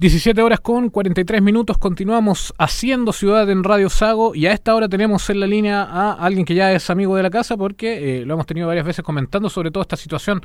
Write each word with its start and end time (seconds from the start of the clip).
17 0.00 0.40
horas 0.40 0.60
con 0.60 0.88
43 0.88 1.42
minutos, 1.42 1.76
continuamos 1.76 2.54
haciendo 2.56 3.12
Ciudad 3.12 3.50
en 3.50 3.62
Radio 3.62 3.90
Sago 3.90 4.34
y 4.34 4.46
a 4.46 4.52
esta 4.54 4.74
hora 4.74 4.88
tenemos 4.88 5.28
en 5.28 5.40
la 5.40 5.46
línea 5.46 5.82
a 5.82 6.12
alguien 6.12 6.46
que 6.46 6.54
ya 6.54 6.72
es 6.72 6.88
amigo 6.88 7.16
de 7.16 7.22
la 7.22 7.28
casa 7.28 7.58
porque 7.58 8.22
eh, 8.22 8.24
lo 8.24 8.32
hemos 8.32 8.46
tenido 8.46 8.66
varias 8.66 8.86
veces 8.86 9.04
comentando 9.04 9.50
sobre 9.50 9.70
toda 9.70 9.82
esta 9.82 9.98
situación 9.98 10.40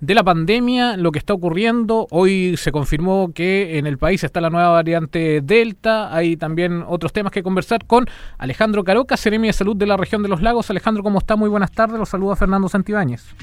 de 0.00 0.14
la 0.14 0.22
pandemia, 0.22 0.96
lo 0.96 1.10
que 1.10 1.18
está 1.18 1.34
ocurriendo. 1.34 2.06
Hoy 2.12 2.56
se 2.56 2.70
confirmó 2.70 3.32
que 3.34 3.78
en 3.78 3.88
el 3.88 3.98
país 3.98 4.22
está 4.22 4.40
la 4.40 4.48
nueva 4.48 4.68
variante 4.68 5.40
Delta, 5.40 6.14
hay 6.14 6.36
también 6.36 6.84
otros 6.86 7.12
temas 7.12 7.32
que 7.32 7.42
conversar 7.42 7.86
con 7.86 8.06
Alejandro 8.38 8.84
Caroca, 8.84 9.16
Seremi 9.16 9.48
de 9.48 9.54
Salud 9.54 9.76
de 9.76 9.86
la 9.86 9.96
región 9.96 10.22
de 10.22 10.28
los 10.28 10.40
lagos. 10.40 10.70
Alejandro, 10.70 11.02
¿cómo 11.02 11.18
está? 11.18 11.34
Muy 11.34 11.48
buenas 11.48 11.72
tardes, 11.72 11.98
los 11.98 12.10
saluda 12.10 12.36
Fernando 12.36 12.68
Santibáñez. 12.68 13.34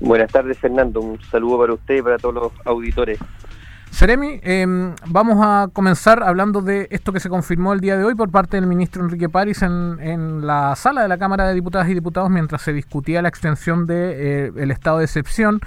Buenas 0.00 0.32
tardes 0.32 0.56
Fernando, 0.58 1.02
un 1.02 1.20
saludo 1.30 1.58
para 1.58 1.74
usted 1.74 1.98
y 1.98 2.00
para 2.00 2.16
todos 2.16 2.34
los 2.34 2.52
auditores. 2.64 3.18
Seremi, 3.94 4.40
em, 4.42 4.92
vamos 5.06 5.38
a 5.40 5.68
comenzar 5.72 6.24
hablando 6.24 6.62
de 6.62 6.88
esto 6.90 7.12
que 7.12 7.20
se 7.20 7.28
confirmó 7.28 7.72
el 7.72 7.78
día 7.78 7.96
de 7.96 8.02
hoy 8.02 8.16
por 8.16 8.28
parte 8.28 8.56
del 8.56 8.66
ministro 8.66 9.04
Enrique 9.04 9.28
París 9.28 9.62
en, 9.62 9.98
en 10.00 10.44
la 10.44 10.74
sala 10.74 11.02
de 11.02 11.06
la 11.06 11.16
Cámara 11.16 11.46
de 11.46 11.54
Diputadas 11.54 11.88
y 11.88 11.94
Diputados 11.94 12.28
mientras 12.28 12.62
se 12.62 12.72
discutía 12.72 13.22
la 13.22 13.28
extensión 13.28 13.86
del 13.86 14.52
de, 14.52 14.64
eh, 14.64 14.72
estado 14.72 14.98
de 14.98 15.04
excepción 15.04 15.60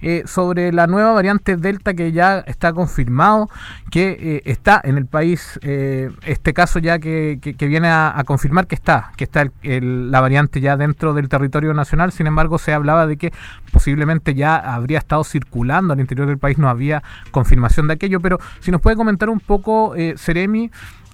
eh, 0.00 0.22
sobre 0.24 0.72
la 0.72 0.86
nueva 0.86 1.12
variante 1.12 1.58
Delta 1.58 1.92
que 1.92 2.10
ya 2.10 2.38
está 2.38 2.72
confirmado 2.72 3.50
que 3.90 4.16
eh, 4.18 4.42
está 4.46 4.80
en 4.82 4.96
el 4.96 5.04
país. 5.04 5.60
Eh, 5.60 6.10
este 6.24 6.54
caso 6.54 6.78
ya 6.78 6.98
que, 6.98 7.38
que, 7.42 7.66
viene 7.66 7.88
a, 7.88 8.22
confirmar 8.24 8.66
que 8.66 8.76
está, 8.76 9.12
que 9.16 9.24
está 9.24 9.42
el, 9.42 9.52
el, 9.62 10.10
la 10.10 10.22
variante 10.22 10.62
ya 10.62 10.78
dentro 10.78 11.12
del 11.12 11.28
territorio 11.28 11.74
nacional. 11.74 12.12
Sin 12.12 12.26
embargo, 12.26 12.56
se 12.56 12.72
hablaba 12.72 13.06
de 13.06 13.18
que 13.18 13.32
posiblemente 13.72 14.34
ya 14.34 14.56
habría 14.56 14.98
estado 14.98 15.22
circulando 15.22 15.92
al 15.92 16.00
interior 16.00 16.26
del 16.26 16.38
país, 16.38 16.56
no 16.56 16.70
había 16.70 17.02
confirmación 17.30 17.73
de 17.82 17.94
aquello, 17.94 18.20
pero 18.20 18.38
si 18.60 18.70
nos 18.70 18.80
puede 18.80 18.96
comentar 18.96 19.28
un 19.28 19.40
poco, 19.40 19.94
eh, 19.96 20.14
Seremi, 20.16 20.70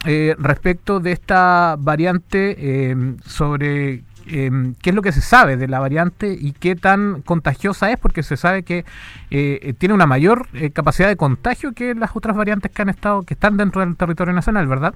eh, 0.07 0.35
respecto 0.39 1.01
de 1.01 1.13
esta 1.13 1.77
variante, 1.79 2.57
eh, 2.59 2.97
sobre 3.25 4.03
eh, 4.27 4.51
qué 4.81 4.91
es 4.91 4.97
lo 4.97 5.03
que 5.03 5.13
se 5.13 5.21
sabe 5.21 5.57
de 5.57 5.67
la 5.67 5.81
variante 5.81 6.37
y 6.39 6.53
qué 6.53 6.77
tan 6.77 7.23
contagiosa 7.23 7.91
es, 7.91 7.99
porque 7.99 8.23
se 8.23 8.37
sabe 8.37 8.63
que 8.63 8.85
eh, 9.31 9.75
tiene 9.79 9.95
una 9.95 10.07
mayor 10.07 10.47
eh, 10.55 10.71
capacidad 10.71 11.09
de 11.09 11.17
contagio 11.17 11.73
que 11.73 11.95
las 11.95 12.15
otras 12.15 12.37
variantes 12.37 12.71
que 12.71 12.83
han 12.83 12.89
estado, 12.89 13.23
que 13.23 13.35
están 13.35 13.57
dentro 13.57 13.81
del 13.81 13.97
territorio 13.97 14.33
nacional, 14.33 14.67
¿verdad? 14.67 14.95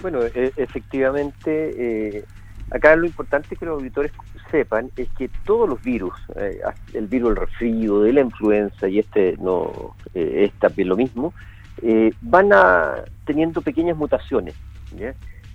Bueno, 0.00 0.20
e 0.22 0.52
efectivamente, 0.56 2.24
acá 2.72 2.96
lo 2.96 3.06
importante 3.06 3.54
que 3.56 3.66
los 3.66 3.78
auditores 3.78 4.12
sepan 4.50 4.90
es 4.96 5.08
que 5.10 5.28
todos 5.44 5.68
los 5.68 5.82
virus, 5.82 6.14
eh, 6.36 6.60
el 6.94 7.06
virus 7.06 7.30
del 7.30 7.46
resfrío, 7.46 8.00
de 8.00 8.12
la 8.12 8.20
influenza 8.22 8.88
y 8.88 8.98
este 8.98 9.36
no 9.38 9.94
eh, 10.14 10.44
es 10.44 10.52
también 10.58 10.88
lo 10.88 10.96
mismo, 10.96 11.34
eh, 11.82 12.12
van 12.20 12.52
a 12.52 12.94
teniendo 13.24 13.60
pequeñas 13.60 13.96
mutaciones. 13.96 14.54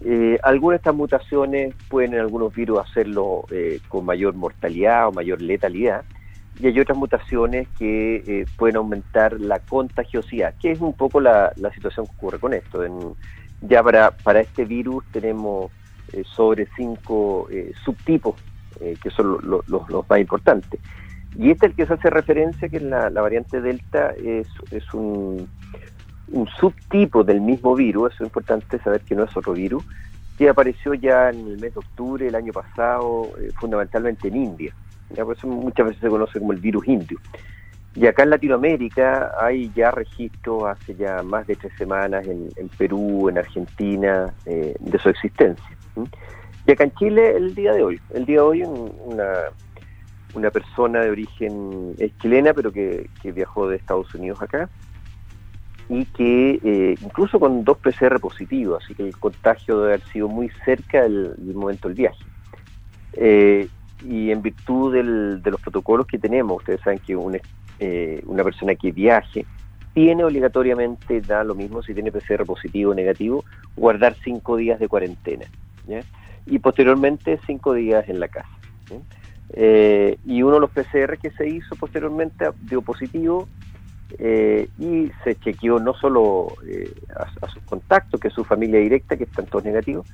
Eh, 0.02 0.38
algunas 0.44 0.76
de 0.76 0.78
estas 0.78 0.95
mutaciones 0.95 1.73
pueden 1.90 2.14
en 2.14 2.20
algunos 2.20 2.54
virus 2.54 2.80
hacerlo 2.80 3.45
con 3.88 4.06
mayor 4.06 4.36
mortalidad 4.36 5.08
o 5.08 5.12
mayor 5.12 5.42
letalidad, 5.42 6.04
y 6.60 6.68
hay 6.68 6.80
otras 6.80 6.98
mutaciones 6.98 7.68
que 7.78 8.45
pueden 8.58 8.78
aumentar 8.78 9.40
la 9.40 9.60
contagiosidad, 9.60 10.56
que 10.60 10.72
es 10.72 10.80
un 10.80 10.94
poco 10.94 11.20
la, 11.20 11.54
situación 11.73 12.06
que 12.08 12.12
ocurre 12.14 12.40
con 12.40 12.54
esto. 12.54 12.84
Ya 13.62 13.82
para, 13.82 14.12
para 14.12 14.42
este 14.42 14.66
virus 14.66 15.04
tenemos 15.12 15.72
eh, 16.14 16.24
sobre 16.24 16.68
cinco 16.76 17.48
eh, 17.52 17.74
subtipos 17.84 18.36
eh, 18.80 18.96
que 19.02 19.10
son 19.10 19.32
los 19.32 19.44
lo, 19.44 19.64
lo, 19.68 19.86
lo 19.90 20.06
más 20.08 20.20
importantes. 20.20 20.80
Y 21.36 21.52
este 21.52 21.68
el 21.68 21.76
que 21.76 21.86
se 21.86 21.94
hace 21.94 22.10
referencia, 22.10 22.70
que 22.70 22.78
es 22.78 22.84
la, 22.84 23.10
variante 23.10 23.60
Delta, 23.60 24.12
es, 24.12 24.48
es 24.72 24.94
un, 24.94 25.48
un, 26.32 26.48
subtipo 26.48 27.24
del 27.24 27.42
mismo 27.42 27.76
virus, 27.76 28.14
eso 28.14 28.24
es 28.24 28.28
importante 28.28 28.80
saber 28.80 29.02
que 29.02 29.16
no 29.16 29.26
es 29.26 29.36
otro 29.36 29.54
virus, 29.54 29.84
que 30.38 30.50
apareció 30.50 30.94
ya 30.94 31.30
en 31.30 31.40
el 31.48 31.60
mes 31.60 31.73
de 31.73 31.80
octubre 31.80 32.26
del 32.26 32.36
año 32.36 32.54
pasado, 32.54 33.30
fundamentalmente 33.60 34.30
en 34.30 34.38
India. 34.38 34.73
¿ya? 35.10 35.26
Por 35.26 35.36
eso 35.36 35.48
muchas 35.48 35.88
veces 35.88 36.02
se 36.02 36.10
conoce 36.10 36.40
como 36.40 36.54
el 36.54 36.60
virus 36.60 36.88
indio. 36.88 37.20
Y 37.94 38.06
acá 38.08 38.23
en 38.23 38.30
Latinoamérica 38.30 39.32
hay 39.40 39.72
ya 39.76 39.92
registros 39.92 40.66
hace 40.66 40.96
ya 40.96 41.23
más 41.23 41.46
de 41.48 41.56
tres 41.56 41.73
semanas 41.78 42.26
en, 42.28 42.48
en 42.56 42.70
Perú, 42.70 43.28
en 43.28 43.40
Argentina, 43.40 44.34
de 44.46 45.00
su 45.00 45.10
existencia. 45.10 45.77
Y 46.66 46.72
acá 46.72 46.84
en 46.84 46.94
Chile 46.96 47.36
el 47.36 47.56
día 47.56 47.74
de 47.74 47.84
hoy, 47.84 48.00
el 48.14 48.26
día 48.26 48.38
de 48.38 48.42
hoy 48.42 48.64
una, 48.64 49.32
una 50.34 50.52
persona 50.52 51.02
de 51.02 51.10
origen 51.10 51.96
chilena, 52.22 52.54
pero 52.54 52.72
que, 52.72 53.10
que, 53.22 53.32
viajó 53.32 53.70
de 53.70 53.78
Estados 53.78 54.14
Unidos 54.14 54.42
acá, 54.42 54.70
y 55.90 56.06
que 56.06 56.60
eh, 56.64 56.96
incluso 57.02 57.40
con 57.40 57.64
dos 57.64 57.78
PCR 57.78 58.20
positivos, 58.20 58.84
así 58.84 58.94
que 58.94 59.08
el 59.08 59.18
contagio 59.18 59.80
debe 59.80 59.94
haber 59.94 60.08
sido 60.08 60.28
muy 60.28 60.50
cerca 60.66 61.04
del, 61.04 61.34
del 61.38 61.56
momento 61.56 61.88
del 61.88 61.96
viaje. 61.96 62.24
Eh, 63.14 63.68
y 64.04 64.32
en 64.32 64.42
virtud 64.42 64.94
del, 64.94 65.42
de 65.42 65.52
los 65.52 65.62
protocolos 65.62 66.06
que 66.06 66.20
tenemos, 66.20 66.58
ustedes 66.58 66.82
saben 66.82 67.00
que 67.00 67.16
una, 67.16 67.40
eh, 67.80 68.22
una 68.26 68.44
persona 68.44 68.76
que 68.76 68.92
viaje 68.92 69.46
tiene 69.94 70.24
obligatoriamente, 70.24 71.22
da 71.22 71.44
lo 71.44 71.56
mismo 71.56 71.82
si 71.82 71.94
tiene 71.94 72.12
PCR 72.12 72.46
positivo 72.46 72.92
o 72.92 72.94
negativo, 72.94 73.44
guardar 73.76 74.16
cinco 74.24 74.58
días 74.58 74.80
de 74.80 74.88
cuarentena. 74.88 75.46
¿Ya? 75.87 76.02
y 76.45 76.59
posteriormente 76.59 77.39
cinco 77.45 77.73
días 77.73 78.08
en 78.09 78.20
la 78.20 78.27
casa. 78.27 78.49
Eh, 79.53 80.17
y 80.25 80.43
uno 80.43 80.55
de 80.55 80.59
los 80.61 80.71
PCR 80.71 81.17
que 81.17 81.31
se 81.31 81.48
hizo 81.48 81.75
posteriormente 81.75 82.45
dio 82.64 82.81
positivo 82.81 83.48
eh, 84.20 84.67
y 84.77 85.09
se 85.23 85.36
chequeó 85.36 85.80
no 85.80 85.93
solo 85.93 86.48
eh, 86.65 86.93
a, 87.15 87.45
a, 87.45 87.49
sus 87.49 87.64
contactos, 87.64 88.20
que 88.20 88.27
es 88.27 88.33
su 88.33 88.43
familia 88.43 88.80
directa, 88.80 89.17
que 89.17 89.23
están 89.23 89.45
todos 89.45 89.65
negativos, 89.65 90.08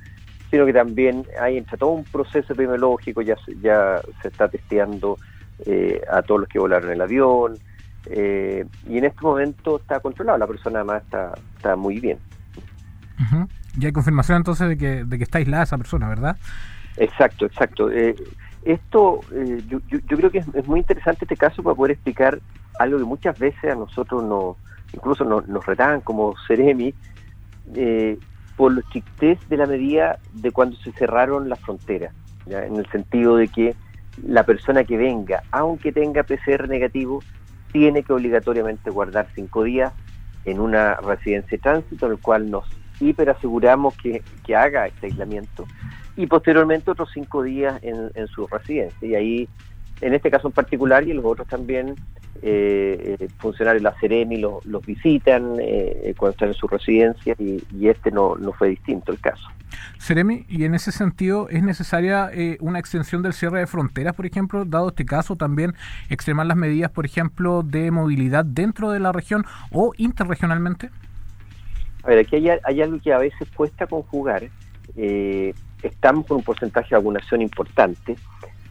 sino 0.50 0.66
que 0.66 0.72
también 0.72 1.26
hay 1.40 1.58
entre 1.58 1.76
todo 1.76 1.90
un 1.90 2.04
proceso 2.04 2.52
epidemiológico, 2.52 3.22
ya, 3.22 3.36
ya 3.60 4.00
se 4.22 4.28
está 4.28 4.48
testeando 4.48 5.18
eh, 5.66 6.00
a 6.10 6.22
todos 6.22 6.42
los 6.42 6.48
que 6.48 6.58
volaron 6.58 6.92
el 6.92 7.00
avión, 7.00 7.58
eh, 8.06 8.64
y 8.88 8.98
en 8.98 9.04
este 9.04 9.20
momento 9.22 9.78
está 9.78 10.00
controlado, 10.00 10.38
la 10.38 10.46
persona 10.46 10.80
además 10.80 11.02
está, 11.02 11.34
está 11.56 11.76
muy 11.76 11.98
bien. 11.98 12.18
Uh. 13.32 13.46
Y 13.78 13.86
hay 13.86 13.92
confirmación 13.92 14.38
entonces 14.38 14.68
de 14.68 14.76
que, 14.76 15.04
de 15.04 15.18
que 15.18 15.24
está 15.24 15.38
aislada 15.38 15.64
esa 15.64 15.78
persona, 15.78 16.08
¿verdad? 16.08 16.36
Exacto, 16.96 17.46
exacto. 17.46 17.90
Eh, 17.90 18.14
esto, 18.64 19.20
eh, 19.32 19.62
yo, 19.68 19.80
creo 20.16 20.30
que 20.30 20.38
es, 20.38 20.66
muy 20.66 20.80
interesante 20.80 21.24
este 21.24 21.36
caso 21.36 21.62
para 21.62 21.74
poder 21.74 21.92
explicar 21.92 22.40
algo 22.78 22.98
que 22.98 23.04
muchas 23.04 23.38
veces 23.38 23.72
a 23.72 23.74
nosotros 23.74 24.22
nos, 24.24 24.56
incluso 24.92 25.24
nos, 25.24 25.46
nos 25.48 25.66
retaban 25.66 26.00
como 26.00 26.34
Ceremi, 26.46 26.94
eh, 27.74 28.18
por 28.56 28.72
los 28.72 28.88
chictés 28.90 29.38
de 29.48 29.56
la 29.56 29.66
medida 29.66 30.18
de 30.32 30.52
cuando 30.52 30.76
se 30.76 30.92
cerraron 30.92 31.48
las 31.48 31.60
fronteras, 31.60 32.14
en 32.46 32.76
el 32.76 32.86
sentido 32.90 33.36
de 33.36 33.48
que 33.48 33.74
la 34.22 34.44
persona 34.44 34.84
que 34.84 34.96
venga, 34.96 35.42
aunque 35.50 35.92
tenga 35.92 36.22
PCR 36.22 36.68
negativo, 36.68 37.22
tiene 37.72 38.04
que 38.04 38.12
obligatoriamente 38.12 38.90
guardar 38.90 39.26
cinco 39.34 39.64
días 39.64 39.92
en 40.44 40.60
una 40.60 40.94
residencia 40.94 41.56
de 41.56 41.58
tránsito, 41.58 42.06
en 42.06 42.12
el 42.12 42.18
cual 42.18 42.50
nos 42.50 42.64
hiper 43.00 43.30
aseguramos 43.30 43.96
que, 43.96 44.22
que 44.44 44.56
haga 44.56 44.86
este 44.86 45.06
aislamiento 45.06 45.66
y 46.16 46.26
posteriormente 46.26 46.90
otros 46.90 47.10
cinco 47.12 47.42
días 47.42 47.82
en, 47.82 48.10
en, 48.14 48.26
su 48.28 48.46
residencia. 48.46 49.08
Y 49.08 49.14
ahí, 49.14 49.48
en 50.00 50.14
este 50.14 50.30
caso 50.30 50.48
en 50.48 50.52
particular 50.52 51.06
y 51.06 51.10
en 51.10 51.16
los 51.16 51.26
otros 51.26 51.48
también, 51.48 51.96
eh, 52.42 53.16
eh, 53.20 53.28
funcionarios 53.38 53.82
de 53.82 53.90
la 53.90 53.98
Ceremi 53.98 54.36
los, 54.36 54.64
los 54.66 54.84
visitan 54.84 55.56
eh, 55.60 56.14
cuando 56.16 56.32
están 56.32 56.48
en 56.48 56.54
su 56.54 56.68
residencia 56.68 57.34
y, 57.38 57.62
y, 57.74 57.88
este 57.88 58.10
no, 58.10 58.36
no 58.36 58.52
fue 58.52 58.68
distinto 58.68 59.12
el 59.12 59.20
caso. 59.20 59.48
Ceremi, 59.98 60.44
y 60.48 60.64
en 60.64 60.74
ese 60.74 60.92
sentido, 60.92 61.48
¿es 61.48 61.62
necesaria 61.62 62.30
eh, 62.32 62.58
una 62.60 62.78
extensión 62.78 63.22
del 63.22 63.32
cierre 63.32 63.60
de 63.60 63.66
fronteras, 63.66 64.14
por 64.14 64.26
ejemplo, 64.26 64.64
dado 64.64 64.88
este 64.88 65.04
caso, 65.04 65.36
también 65.36 65.74
extremar 66.10 66.46
las 66.46 66.56
medidas, 66.56 66.90
por 66.90 67.06
ejemplo, 67.06 67.62
de 67.62 67.90
movilidad 67.90 68.44
dentro 68.44 68.90
de 68.90 69.00
la 69.00 69.12
región 69.12 69.44
o 69.70 69.92
interregionalmente? 69.96 70.90
A 72.04 72.08
ver, 72.08 72.18
aquí 72.18 72.36
hay, 72.36 72.80
algo 72.82 73.00
que 73.00 73.12
a 73.12 73.18
veces 73.18 73.48
cuesta 73.56 73.86
conjugar. 73.86 74.44
Eh, 74.96 75.54
estamos 75.82 76.26
con 76.26 76.38
un 76.38 76.42
porcentaje 76.42 76.90
de 76.90 76.96
vacunación 76.96 77.40
importante, 77.40 78.16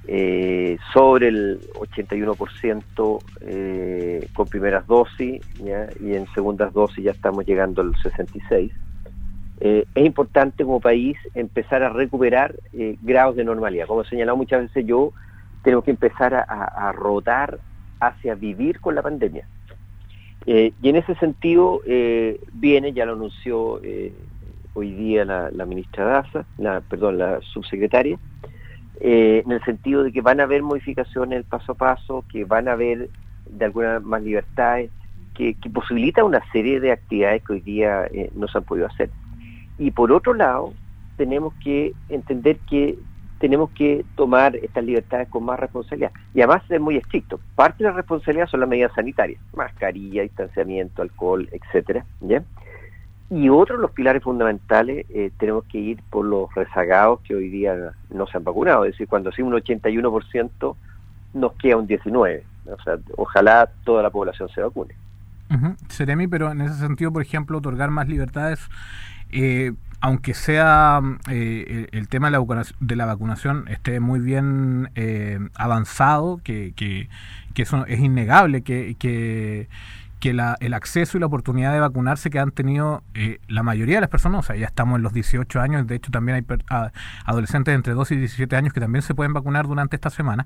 eh, 0.07 0.77
sobre 0.93 1.29
el 1.29 1.59
81% 1.73 3.19
eh, 3.41 4.27
con 4.35 4.47
primeras 4.47 4.85
dosis, 4.85 5.41
y 5.59 6.13
en 6.13 6.27
segundas 6.33 6.73
dosis 6.73 7.03
ya 7.03 7.11
estamos 7.11 7.45
llegando 7.45 7.81
al 7.81 7.93
66%. 7.93 8.71
Eh, 9.59 9.85
es 9.95 10.05
importante 10.05 10.65
como 10.65 10.81
país 10.81 11.17
empezar 11.35 11.83
a 11.83 11.89
recuperar 11.89 12.55
eh, 12.73 12.97
grados 13.01 13.37
de 13.37 13.45
normalidad. 13.45 13.87
Como 13.87 14.01
he 14.01 14.09
señalado 14.09 14.35
muchas 14.35 14.61
veces 14.61 14.85
yo, 14.85 15.13
tenemos 15.63 15.85
que 15.85 15.91
empezar 15.91 16.33
a, 16.33 16.43
a 16.43 16.91
rotar 16.91 17.59
hacia 17.99 18.35
vivir 18.35 18.81
con 18.81 18.95
la 18.95 19.01
pandemia. 19.01 19.47
Eh, 20.45 20.73
y 20.81 20.89
en 20.89 20.97
ese 20.97 21.15
sentido 21.15 21.81
eh, 21.85 22.39
viene, 22.53 22.93
ya 22.93 23.05
lo 23.05 23.13
anunció 23.13 23.81
eh, 23.83 24.13
hoy 24.73 24.91
día 24.91 25.23
la, 25.23 25.49
la, 25.51 25.65
ministra 25.65 26.05
Daza, 26.05 26.45
la, 26.57 26.81
perdón, 26.81 27.17
la 27.17 27.39
subsecretaria, 27.41 28.17
en 28.99 29.51
el 29.51 29.61
sentido 29.65 30.03
de 30.03 30.11
que 30.13 30.21
van 30.21 30.39
a 30.39 30.43
haber 30.43 30.61
modificaciones 30.61 31.43
paso 31.45 31.73
a 31.73 31.75
paso, 31.75 32.23
que 32.31 32.45
van 32.45 32.67
a 32.67 32.73
haber 32.73 33.09
de 33.49 33.65
alguna 33.65 33.99
más 33.99 34.21
libertades, 34.21 34.91
que, 35.33 35.55
posibilita 35.73 36.23
una 36.23 36.41
serie 36.51 36.79
de 36.79 36.91
actividades 36.91 37.43
que 37.43 37.53
hoy 37.53 37.61
día 37.61 38.07
no 38.35 38.47
se 38.47 38.57
han 38.57 38.63
podido 38.63 38.87
hacer. 38.87 39.09
Y 39.77 39.91
por 39.91 40.11
otro 40.11 40.33
lado, 40.33 40.73
tenemos 41.17 41.53
que 41.55 41.93
entender 42.07 42.59
que 42.69 42.97
tenemos 43.43 43.71
que 43.71 44.05
tomar 44.15 44.55
estas 44.55 44.85
libertades 44.85 45.27
con 45.27 45.43
más 45.43 45.59
responsabilidad 45.59 46.13
y 46.33 46.39
además 46.39 46.63
ser 46.69 46.79
muy 46.79 46.95
estrictos. 46.95 47.41
Parte 47.55 47.83
de 47.83 47.89
la 47.89 47.95
responsabilidad 47.97 48.47
son 48.47 48.61
las 48.61 48.69
medidas 48.69 48.93
sanitarias, 48.95 49.41
mascarilla, 49.53 50.21
distanciamiento, 50.21 51.01
alcohol, 51.01 51.49
etcétera, 51.51 52.05
¿ya? 52.21 52.41
Y 53.29 53.49
otro 53.49 53.75
de 53.75 53.81
los 53.81 53.91
pilares 53.91 54.23
fundamentales, 54.23 55.05
eh, 55.09 55.29
tenemos 55.37 55.65
que 55.65 55.77
ir 55.77 56.01
por 56.09 56.23
los 56.23 56.55
rezagados 56.55 57.19
que 57.27 57.35
hoy 57.35 57.49
día 57.49 57.91
no 58.11 58.27
se 58.27 58.37
han 58.37 58.45
vacunado. 58.45 58.85
Es 58.85 58.93
decir, 58.93 59.09
cuando 59.09 59.29
hacemos 59.29 59.51
un 59.51 59.59
81%, 59.59 60.75
nos 61.33 61.53
queda 61.55 61.75
un 61.75 61.85
19%. 61.85 62.43
O 62.67 62.81
sea, 62.81 62.97
ojalá 63.17 63.69
toda 63.83 64.03
la 64.03 64.09
población 64.09 64.47
se 64.55 64.61
vacune. 64.61 64.95
Seremi, 65.89 66.27
pero 66.27 66.49
en 66.49 66.61
ese 66.61 66.75
sentido, 66.75 67.11
por 67.11 67.21
ejemplo, 67.21 67.57
otorgar 67.57 67.91
más 67.91 68.07
libertades 68.07 68.69
eh, 69.33 69.73
aunque 70.03 70.33
sea 70.33 70.99
eh, 71.29 71.87
el 71.93 72.09
tema 72.09 72.27
de 72.27 72.95
la, 72.97 73.05
vacunación, 73.05 73.69
esté 73.69 74.01
muy 74.01 74.19
bien 74.19 74.89
eh, 74.95 75.39
avanzado, 75.55 76.41
que, 76.43 76.73
que, 76.75 77.07
eso 77.55 77.85
es 77.85 78.01
innegable, 78.01 78.63
que, 78.63 78.97
que, 78.99 79.69
el 80.29 80.73
acceso 80.73 81.15
y 81.15 81.21
la 81.21 81.27
oportunidad 81.27 81.71
de 81.71 81.79
vacunarse 81.79 82.29
que 82.29 82.39
han 82.39 82.51
tenido 82.51 83.01
eh, 83.13 83.39
la 83.47 83.63
mayoría 83.63 83.95
de 83.95 84.01
las 84.01 84.09
personas, 84.09 84.39
o 84.39 84.43
sea, 84.43 84.57
ya 84.57 84.65
estamos 84.65 84.97
en 84.97 85.03
los 85.03 85.13
18 85.13 85.61
años, 85.61 85.87
de 85.87 85.95
hecho 85.95 86.11
también 86.11 86.35
hay 86.35 86.57
adolescentes 87.23 87.71
de 87.71 87.75
entre 87.75 87.93
12 87.93 88.15
y 88.15 88.17
17 88.17 88.57
años 88.57 88.73
que 88.73 88.81
también 88.81 89.03
se 89.03 89.15
pueden 89.15 89.31
vacunar 89.31 89.67
durante 89.67 89.95
esta 89.95 90.09
semana. 90.09 90.45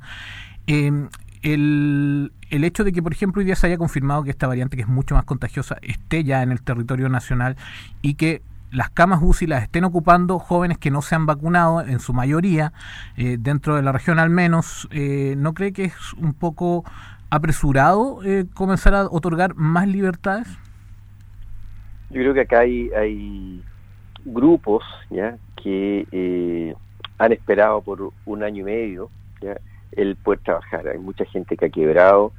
Em, 0.68 1.10
el, 1.42 2.32
el, 2.52 2.64
hecho 2.64 2.84
de 2.84 2.92
que, 2.92 3.02
por 3.02 3.12
ejemplo, 3.12 3.40
hoy 3.40 3.46
día 3.46 3.56
se 3.56 3.66
haya 3.66 3.80
confirmado 3.80 4.24
que 4.24 4.30
esta 4.30 4.46
variante, 4.46 4.78
que 4.78 4.84
es 4.84 4.88
mucho 4.88 5.16
más 5.16 5.26
contagiosa, 5.26 5.78
esté 5.82 6.24
ya 6.24 6.44
en 6.44 6.52
el 6.52 6.62
territorio 6.62 7.10
nacional 7.10 7.58
y 8.04 8.14
que 8.14 8.44
las 8.72 8.90
camas 8.90 9.20
UCI 9.22 9.48
las 9.48 9.64
estén 9.64 9.84
ocupando 9.84 10.40
jóvenes 10.40 10.78
que 10.78 10.92
no 10.92 11.02
se 11.02 11.16
han 11.16 11.26
vacunado, 11.26 11.82
en 11.82 12.00
su 12.00 12.14
mayoría, 12.14 12.74
eh, 13.16 13.38
dentro 13.40 13.76
de 13.76 13.82
la 13.82 13.92
región 13.92 14.20
al 14.20 14.30
menos, 14.30 14.88
eh, 14.92 15.36
¿no 15.38 15.54
cree 15.54 15.74
que 15.74 15.86
es 15.86 16.14
un 16.14 16.34
poco 16.34 16.84
apresurado 17.30 18.24
eh, 18.24 18.46
comenzar 18.54 18.94
a 18.94 19.06
otorgar 19.06 19.56
más 19.56 19.88
libertades? 19.88 20.48
Yo 22.10 22.22
creo 22.22 22.34
que 22.34 22.42
acá 22.42 22.60
hay, 22.60 22.90
hay 22.92 23.64
grupos 24.26 24.84
ya 25.10 25.38
que 25.62 26.76
han 27.18 27.32
esperado 27.32 27.82
por 27.82 28.14
un 28.26 28.44
año 28.44 28.62
y 28.62 28.64
medio 28.64 29.10
¿ya? 29.42 29.58
el 29.92 30.16
poder 30.16 30.40
trabajar. 30.40 30.88
Hay 30.88 31.00
mucha 31.00 31.26
gente 31.26 31.58
que 31.58 31.66
ha 31.66 31.70
quebrado, 31.70 32.32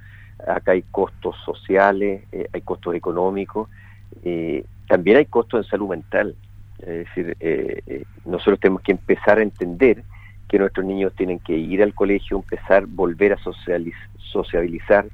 acá 0.47 0.73
hay 0.73 0.83
costos 0.91 1.37
sociales, 1.45 2.25
hay 2.53 2.63
costos 2.63 2.95
económicos. 2.95 3.69
Eh, 4.25 4.65
también 4.89 5.19
hay 5.19 5.27
costos 5.27 5.65
en 5.65 5.71
salud 5.71 5.89
mental. 5.89 6.35
Es 6.81 7.07
decir, 7.07 7.37
eh, 7.41 7.83
eh, 7.87 8.05
nosotros 8.25 8.61
tenemos 8.61 8.83
que 8.83 8.93
empezar 8.93 9.39
a 9.39 9.43
entender 9.43 10.03
que 10.49 10.59
nuestros 10.59 10.87
niños 10.87 11.13
tienen 11.15 11.39
que 11.41 11.57
ir 11.57 11.83
al 11.83 11.95
colegio, 11.95 12.39
empezar, 12.39 12.87
volver 12.87 13.35
a 13.35 13.39
sociabilizar, 14.33 15.07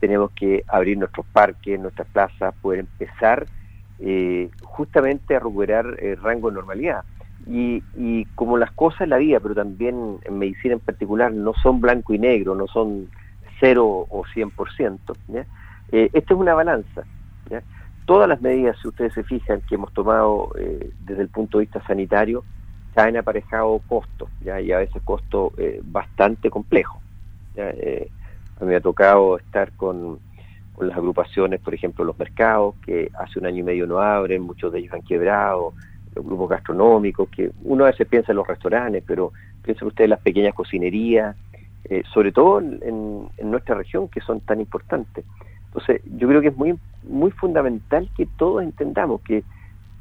tenemos 0.00 0.30
que 0.32 0.64
abrir 0.66 0.96
nuestros 0.96 1.26
parques, 1.26 1.78
nuestras 1.78 2.08
plazas, 2.08 2.54
poder 2.62 2.80
empezar 2.80 3.46
eh, 3.98 4.48
justamente 4.62 5.36
a 5.36 5.40
recuperar 5.40 5.96
el 6.00 6.16
rango 6.16 6.48
de 6.48 6.54
normalidad. 6.54 7.04
Y, 7.46 7.82
y, 7.96 8.24
como 8.34 8.56
las 8.56 8.70
cosas 8.72 9.02
en 9.02 9.10
la 9.10 9.18
vida, 9.18 9.40
pero 9.40 9.54
también 9.54 10.18
en 10.24 10.38
medicina 10.38 10.74
en 10.74 10.80
particular, 10.80 11.32
no 11.32 11.52
son 11.62 11.80
blanco 11.80 12.14
y 12.14 12.18
negro, 12.18 12.54
no 12.54 12.66
son 12.66 13.10
cero 13.58 14.06
o 14.08 14.24
100%, 14.24 14.98
¿ya? 15.28 15.46
Eh, 15.92 16.10
es 16.12 16.30
una 16.30 16.54
balanza. 16.54 17.02
¿ya? 17.50 17.62
Todas 18.10 18.28
las 18.28 18.42
medidas, 18.42 18.76
si 18.82 18.88
ustedes 18.88 19.14
se 19.14 19.22
fijan, 19.22 19.60
que 19.68 19.76
hemos 19.76 19.92
tomado 19.92 20.50
eh, 20.58 20.90
desde 21.04 21.22
el 21.22 21.28
punto 21.28 21.58
de 21.58 21.66
vista 21.66 21.80
sanitario, 21.86 22.42
han 22.96 23.16
aparejado 23.16 23.80
costos, 23.86 24.28
¿ya? 24.40 24.60
y 24.60 24.72
a 24.72 24.78
veces 24.78 25.00
costos 25.04 25.52
eh, 25.58 25.80
bastante 25.84 26.50
complejos. 26.50 27.00
Eh, 27.54 28.10
a 28.60 28.64
mí 28.64 28.70
me 28.70 28.74
ha 28.74 28.80
tocado 28.80 29.38
estar 29.38 29.70
con, 29.76 30.18
las 30.80 30.96
agrupaciones, 30.96 31.60
por 31.60 31.72
ejemplo, 31.72 32.04
los 32.04 32.18
mercados, 32.18 32.74
que 32.84 33.12
hace 33.16 33.38
un 33.38 33.46
año 33.46 33.58
y 33.58 33.62
medio 33.62 33.86
no 33.86 34.00
abren, 34.00 34.42
muchos 34.42 34.72
de 34.72 34.80
ellos 34.80 34.92
han 34.92 35.02
quebrado, 35.02 35.72
los 36.16 36.24
grupos 36.24 36.50
gastronómicos, 36.50 37.28
que 37.28 37.52
uno 37.62 37.84
a 37.84 37.92
veces 37.92 38.08
piensa 38.08 38.32
en 38.32 38.38
los 38.38 38.46
restaurantes, 38.48 39.04
pero 39.06 39.30
piensen 39.62 39.86
ustedes 39.86 40.06
en 40.06 40.10
las 40.10 40.20
pequeñas 40.20 40.54
cocinerías, 40.54 41.36
sobre 42.12 42.32
todo 42.32 42.58
en 42.60 43.30
nuestra 43.42 43.76
región, 43.76 44.08
que 44.08 44.20
son 44.20 44.40
tan 44.40 44.60
importantes. 44.60 45.24
Entonces, 45.70 46.02
yo 46.18 46.26
creo 46.26 46.40
que 46.40 46.48
es 46.48 46.56
muy, 46.56 46.76
muy 47.04 47.30
fundamental 47.30 48.10
que 48.16 48.26
todos 48.26 48.62
entendamos 48.62 49.20
que 49.20 49.44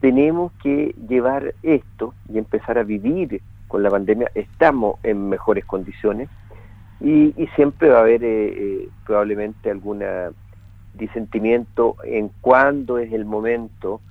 tenemos 0.02 0.52
que 0.64 0.96
llevar 1.08 1.54
esto 1.62 2.16
y 2.28 2.40
empezar 2.40 2.80
a 2.80 2.84
vivir 2.84 3.42
con 3.68 3.84
la 3.84 3.92
pandemia. 3.92 4.32
Estamos 4.34 4.96
en 5.04 5.30
mejores 5.30 5.66
condiciones 5.66 6.28
y, 7.00 7.34
siempre 7.56 7.90
va 7.90 8.00
a 8.00 8.02
haber 8.02 8.24
eh, 8.24 8.48
eh, 8.48 8.90
probablemente 9.06 9.70
algún 9.70 10.04
disentimiento 10.96 11.96
en 12.04 12.32
cuándo 12.42 12.98
es 12.98 13.14
el 13.14 13.26
momento 13.26 14.02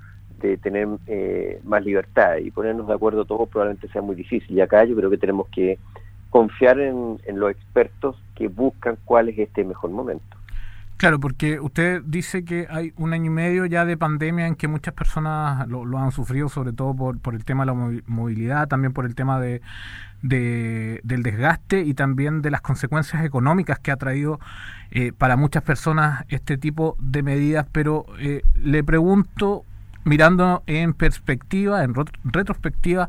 de 0.40 0.56
tener 0.58 0.87
eh, 1.08 1.60
más 1.64 1.84
libertad 1.84 2.37
y 2.37 2.52
ponernos 2.52 2.87
de 2.87 2.94
acuerdo 2.94 3.25
todos 3.25 3.49
probablemente 3.49 3.88
sea 3.88 4.00
muy 4.00 4.14
difícil. 4.14 4.56
Y 4.56 4.60
acá 4.60 4.84
yo 4.84 4.94
creo 4.94 5.10
que 5.10 5.19
tenemos 5.19 5.49
que 5.49 5.78
confiar 6.31 6.78
en 6.78 7.19
los 7.26 7.50
expertos 7.50 8.16
que 8.37 8.46
buscan 8.46 8.96
cuál 9.05 9.31
es 9.31 9.38
este 9.38 9.64
mejor 9.64 9.90
momento. 9.90 10.38
Claro, 10.99 11.21
porque 11.21 11.61
usted 11.61 12.03
dice 12.05 12.45
que 12.45 12.67
hay 12.69 12.93
un 12.97 13.12
año 13.12 13.27
y 13.27 13.31
medio 13.31 13.67
ya 13.67 13.85
de 13.85 13.97
pandemia 13.97 14.49
en 14.49 14.56
que 14.56 14.67
muchas 14.67 14.95
personas 14.95 15.69
lo, 15.69 15.97
han 15.97 16.11
sufrido, 16.11 16.49
sobre 16.49 16.73
todo 16.73 16.93
por, 16.93 17.21
por 17.21 17.37
el 17.37 17.45
tema 17.45 17.62
de 17.62 17.67
la 17.67 18.03
movilidad, 18.09 18.67
también 18.67 18.93
por 18.93 19.06
el 19.06 19.15
tema 19.15 19.39
de, 19.39 19.62
del 20.23 21.23
desgaste 21.23 21.83
y 21.83 21.95
también 21.95 22.43
de 22.43 22.50
las 22.50 22.62
consecuencias 22.62 23.25
económicas 23.25 23.79
que 23.79 23.93
ha 23.93 23.97
traído 23.97 24.41
eh, 24.91 25.12
para 25.17 25.37
muchas 25.37 25.62
personas 25.62 26.25
este 26.31 26.59
tipo 26.59 26.97
de 26.99 27.23
medidas. 27.23 27.65
Pero 27.71 28.06
eh, 28.19 28.43
le 28.56 28.83
pregunto, 28.83 29.62
mirando 30.03 30.65
en 30.67 30.94
perspectiva, 30.94 31.85
en 31.85 31.94
retrospectiva, 32.25 33.09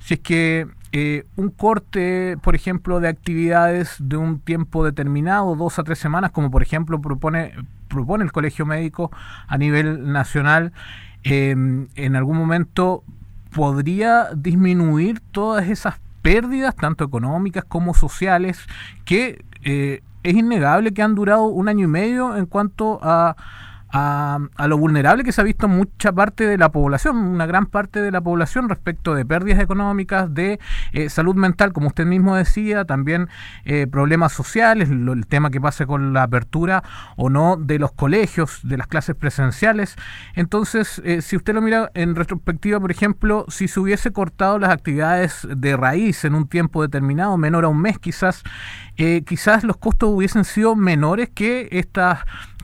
si 0.00 0.14
es 0.14 0.20
que 0.20 0.66
eh, 0.92 1.24
un 1.36 1.50
corte, 1.50 2.36
por 2.42 2.56
ejemplo, 2.56 2.98
de 2.98 3.08
actividades 3.08 3.96
de 4.00 4.16
un 4.16 4.40
tiempo 4.40 4.84
determinado, 4.84 5.54
dos 5.54 5.78
a 5.78 5.84
tres 5.84 5.98
semanas, 5.98 6.32
como 6.32 6.50
por 6.50 6.62
ejemplo 6.62 7.00
propone, 7.00 7.52
propone 7.88 8.24
el 8.24 8.32
Colegio 8.32 8.66
Médico 8.66 9.12
a 9.46 9.56
nivel 9.56 10.10
nacional, 10.10 10.72
em, 11.22 11.86
en 11.94 12.16
algún 12.16 12.36
momento 12.36 13.04
podría 13.52 14.30
disminuir 14.34 15.20
todas 15.20 15.68
esas 15.68 16.00
pérdidas, 16.22 16.74
tanto 16.74 17.04
económicas 17.04 17.64
como 17.64 17.94
sociales, 17.94 18.66
que 19.04 19.44
eh, 19.62 20.02
es 20.22 20.34
innegable 20.34 20.92
que 20.92 21.02
han 21.02 21.14
durado 21.14 21.44
un 21.44 21.68
año 21.68 21.84
y 21.84 21.88
medio 21.90 22.36
en 22.36 22.46
cuanto 22.46 22.98
a 23.02 23.36
a, 23.92 24.38
lo 24.68 24.78
vulnerable 24.78 25.24
que 25.24 25.32
se 25.32 25.40
ha 25.40 25.44
visto 25.44 25.66
mucha 25.66 26.12
parte 26.12 26.46
de 26.46 26.56
la 26.56 26.70
población, 26.70 27.16
una 27.16 27.46
gran 27.46 27.66
parte 27.66 28.00
de 28.00 28.10
la 28.10 28.20
población 28.20 28.68
respecto 28.68 29.14
de 29.14 29.24
pérdidas 29.24 29.60
económicas, 29.60 30.32
de 30.32 30.60
eh, 30.92 31.08
salud 31.08 31.34
mental, 31.34 31.72
como 31.72 31.88
usted 31.88 32.06
mismo 32.06 32.36
decía, 32.36 32.84
también 32.84 33.28
eh, 33.64 33.86
problemas 33.88 34.32
sociales, 34.32 34.90
el 34.90 35.26
tema 35.26 35.50
que 35.50 35.60
pase 35.60 35.86
con 35.86 36.12
la 36.12 36.22
apertura 36.22 36.84
o 37.16 37.30
no 37.30 37.56
de 37.56 37.78
los 37.78 37.92
colegios, 37.92 38.60
de 38.62 38.76
las 38.76 38.86
clases 38.86 39.16
presenciales. 39.16 39.96
Entonces, 40.34 41.02
eh, 41.04 41.20
si 41.20 41.36
usted 41.36 41.54
lo 41.54 41.60
mira 41.60 41.90
en 41.94 42.14
retrospectiva, 42.14 42.78
por 42.78 42.92
ejemplo, 42.92 43.44
si 43.48 43.66
se 43.66 43.80
hubiese 43.80 44.12
cortado 44.12 44.58
las 44.58 44.70
actividades 44.70 45.46
de 45.48 45.76
raíz 45.76 46.24
en 46.24 46.34
un 46.34 46.46
tiempo 46.46 46.82
determinado, 46.82 47.36
menor 47.36 47.64
a 47.64 47.68
un 47.68 47.80
mes 47.80 47.98
quizás, 47.98 48.42
quizás 49.26 49.64
los 49.64 49.78
costos 49.78 50.10
hubiesen 50.10 50.44
sido 50.44 50.76
menores 50.76 51.30
que 51.30 51.68
estas 51.72 52.20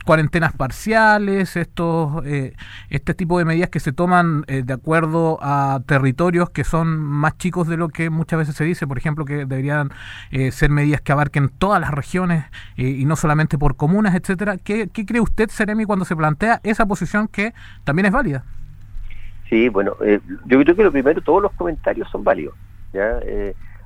cuarentenas 0.07 0.53
parciales, 0.53 1.57
estos, 1.57 2.25
eh, 2.25 2.53
este 2.89 3.13
tipo 3.13 3.37
de 3.39 3.43
medidas 3.43 3.69
que 3.69 3.81
se 3.81 3.91
toman 3.91 4.45
eh, 4.47 4.63
de 4.63 4.71
acuerdo 4.71 5.37
a 5.41 5.81
territorios 5.85 6.49
que 6.49 6.63
son 6.63 6.97
más 6.97 7.37
chicos 7.37 7.67
de 7.67 7.75
lo 7.75 7.89
que 7.89 8.09
muchas 8.09 8.39
veces 8.39 8.55
se 8.55 8.63
dice, 8.63 8.87
por 8.87 8.97
ejemplo, 8.97 9.25
que 9.25 9.45
deberían 9.45 9.89
eh, 10.31 10.51
ser 10.51 10.69
medidas 10.69 11.01
que 11.01 11.11
abarquen 11.11 11.49
todas 11.49 11.81
las 11.81 11.91
regiones 11.91 12.45
y 12.77 13.03
no 13.03 13.17
solamente 13.17 13.57
por 13.57 13.75
comunas, 13.75 14.15
etcétera. 14.15 14.55
¿Qué, 14.57 14.89
cree 14.89 15.19
usted, 15.19 15.49
Seremi, 15.49 15.83
cuando 15.83 16.05
se 16.05 16.15
plantea 16.15 16.61
esa 16.63 16.85
posición 16.85 17.27
que 17.27 17.53
también 17.83 18.05
es 18.05 18.13
válida? 18.13 18.45
Sí, 19.49 19.67
bueno, 19.67 19.97
yo 20.45 20.63
creo 20.63 20.75
que 20.75 20.83
lo 20.83 20.91
primero, 20.91 21.21
todos 21.21 21.41
los 21.41 21.51
comentarios 21.53 22.09
son 22.09 22.23
válidos. 22.23 22.55
¿ya? 22.93 23.19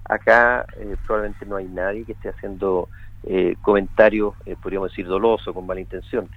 acá 0.06 0.68
probablemente 1.08 1.48
no 1.48 1.56
hay 1.56 1.66
nadie 1.66 2.06
que 2.06 2.12
esté 2.12 2.30
haciendo 2.30 2.90
eh, 3.24 3.56
comentarios, 3.62 4.34
eh, 4.46 4.56
podríamos 4.62 4.92
decir, 4.92 5.06
doloso, 5.06 5.54
con 5.54 5.66
mala 5.66 5.80
intención. 5.80 6.30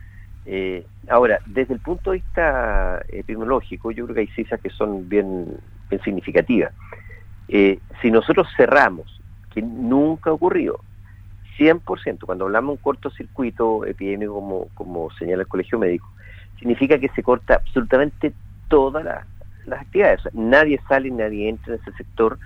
Eh, 0.46 0.86
ahora, 1.08 1.40
desde 1.46 1.74
el 1.74 1.80
punto 1.80 2.10
de 2.10 2.18
vista 2.18 3.02
epidemiológico, 3.08 3.90
yo 3.90 4.04
creo 4.04 4.14
que 4.14 4.20
hay 4.22 4.26
cifras 4.28 4.60
que 4.60 4.70
son 4.70 5.08
bien, 5.08 5.56
bien 5.88 6.02
significativas. 6.02 6.72
si 7.48 8.10
nosotros 8.10 8.48
cerramos, 8.56 9.20
que 9.52 9.62
nunca 9.62 10.32
ocurrió, 10.32 10.80
100%. 11.58 12.26
Cuando 12.26 12.44
hablamos 12.44 12.68
de 12.68 12.72
un 12.72 12.82
cortocircuito 12.82 13.84
epidémico, 13.84 14.34
como, 14.34 14.68
como 14.74 15.10
señala 15.12 15.42
el 15.42 15.48
Colegio 15.48 15.78
Médico, 15.78 16.10
significa 16.58 16.98
que 16.98 17.08
se 17.10 17.22
corta 17.22 17.54
absolutamente 17.54 18.32
todas 18.68 19.04
las 19.66 19.80
actividades. 19.80 20.20
nadie 20.32 20.80
sale, 20.88 21.10
nadie 21.10 21.48
entra 21.48 21.74
en 21.74 21.80
ese 21.80 21.92
sector. 21.92 22.38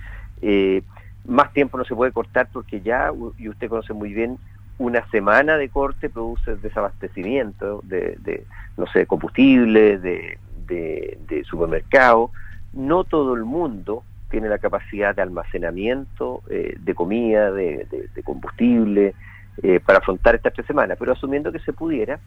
Eh, 0.43 0.83
más 1.29 1.53
tiempo 1.53 1.79
no 1.79 1.85
se 1.85 1.95
puede 1.95 2.11
cortar 2.11 2.49
porque 2.53 2.81
ya, 2.81 3.13
y 3.39 3.49
usted 3.49 3.69
conoce 3.69 3.93
muy 3.93 4.13
bien, 4.13 4.39
una 4.79 5.09
semana 5.11 5.57
de 5.57 5.69
corte 5.69 6.09
produce 6.09 6.57
desabastecimiento 6.57 7.81
de, 7.85 8.17
de 8.21 8.47
no 8.77 8.87
sé, 8.87 9.07
combustible, 9.07 9.99
de, 9.99 10.39
de, 10.67 11.19
de 11.29 11.45
supermercado. 11.45 12.31
No 12.73 13.05
todo 13.05 13.35
el 13.35 13.45
mundo 13.45 14.05
tiene 14.31 14.49
la 14.49 14.59
capacidad 14.59 15.15
de 15.15 15.23
almacenamiento 15.23 16.43
eh, 16.49 16.77
de 16.79 16.95
comida, 16.95 17.51
de, 17.51 17.87
combustible, 18.25 19.15
eh, 19.63 19.81
para 19.81 19.99
afrontar 19.99 20.35
estas 20.35 20.53
tres 20.53 20.67
semanas. 20.67 20.97
Pero 20.99 21.13
asumiendo 21.13 21.53
que 21.53 21.59
se 21.61 21.73
pudiera, 21.73 22.21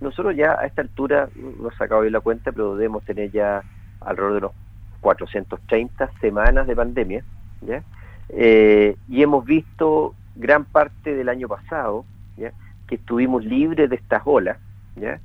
nosotros 0.00 0.34
ya 0.36 0.52
a 0.58 0.66
esta 0.66 0.82
altura, 0.82 1.28
no 1.34 1.68
he 1.68 1.74
sacado 1.76 2.02
bien 2.02 2.12
la 2.12 2.20
cuenta, 2.20 2.52
pero 2.52 2.76
debemos 2.76 3.04
tener 3.04 3.30
ya 3.30 3.62
alrededor 4.00 4.32
de 4.32 4.38
unos 4.38 4.52
430 5.00 6.10
semanas 6.20 6.66
de 6.66 6.76
pandemia, 6.76 7.24
¿ya? 7.60 7.82
Eh, 8.30 8.96
y 9.08 9.22
hemos 9.22 9.44
visto 9.44 10.14
gran 10.36 10.64
parte 10.64 11.14
del 11.14 11.28
año 11.28 11.48
pasado, 11.48 12.04
¿ya? 12.36 12.52
que 12.86 12.96
estuvimos 12.96 13.44
libres 13.44 13.90
de 13.90 13.96
estas 13.96 14.22
olas, 14.24 14.58
¿ya? 14.96 15.20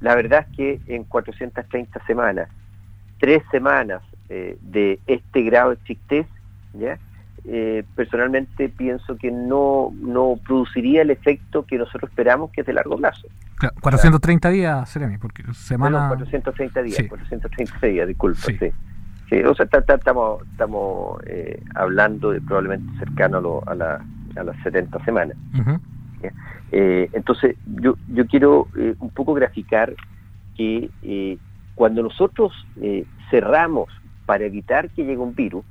la 0.00 0.16
verdad 0.16 0.46
es 0.50 0.56
que 0.56 0.80
en 0.88 1.04
430 1.04 2.04
semanas, 2.06 2.48
tres 3.20 3.44
semanas 3.52 4.02
eh, 4.28 4.56
de 4.62 4.98
este 5.06 5.42
grado 5.42 5.70
de 5.70 5.76
estrictez, 5.76 6.26
¿ya? 6.72 6.98
Eh, 7.44 7.84
personalmente 7.94 8.68
pienso 8.68 9.16
que 9.16 9.30
no, 9.30 9.92
no 10.00 10.38
produciría 10.42 11.02
el 11.02 11.10
efecto 11.10 11.66
que 11.66 11.76
nosotros 11.76 12.10
esperamos, 12.10 12.50
que 12.50 12.62
es 12.62 12.66
de 12.66 12.72
largo 12.72 12.96
plazo. 12.96 13.28
430 13.80 14.48
días, 14.48 14.88
Seremi, 14.88 15.18
porque 15.18 15.44
semana... 15.52 16.08
430 16.08 16.82
días, 16.82 17.04
430 17.08 17.86
días, 17.86 18.08
disculpa, 18.08 18.40
sí. 18.40 18.72
O 19.46 19.54
sea, 19.54 19.66
estamos, 19.66 20.42
estamos 20.50 21.20
eh, 21.26 21.62
hablando 21.74 22.30
de 22.30 22.40
probablemente 22.40 22.98
cercano 22.98 23.62
a, 23.66 23.74
la, 23.74 24.04
a 24.36 24.42
las 24.42 24.56
70 24.62 25.04
semanas. 25.04 25.36
entonces, 26.70 27.56
yo, 27.66 27.96
yo 28.08 28.26
quiero 28.26 28.68
un 28.98 29.10
poco 29.10 29.34
graficar 29.34 29.94
que 30.56 31.38
cuando 31.74 32.02
nosotros 32.02 32.52
cerramos 33.30 33.88
para 34.26 34.44
evitar 34.44 34.90
que 34.90 35.04
llegue 35.04 35.18
un 35.18 35.34
virus. 35.34 35.64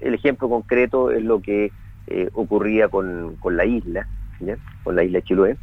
El 0.00 0.14
ejemplo 0.14 0.48
concreto 0.48 1.10
es 1.10 1.22
lo 1.22 1.40
que 1.40 1.72
eh, 2.06 2.28
ocurría 2.32 2.88
con, 2.88 3.38
la 3.50 3.64
isla, 3.64 4.06
con 4.82 4.96
la 4.96 5.04
isla 5.04 5.20
Chiloé. 5.22 5.56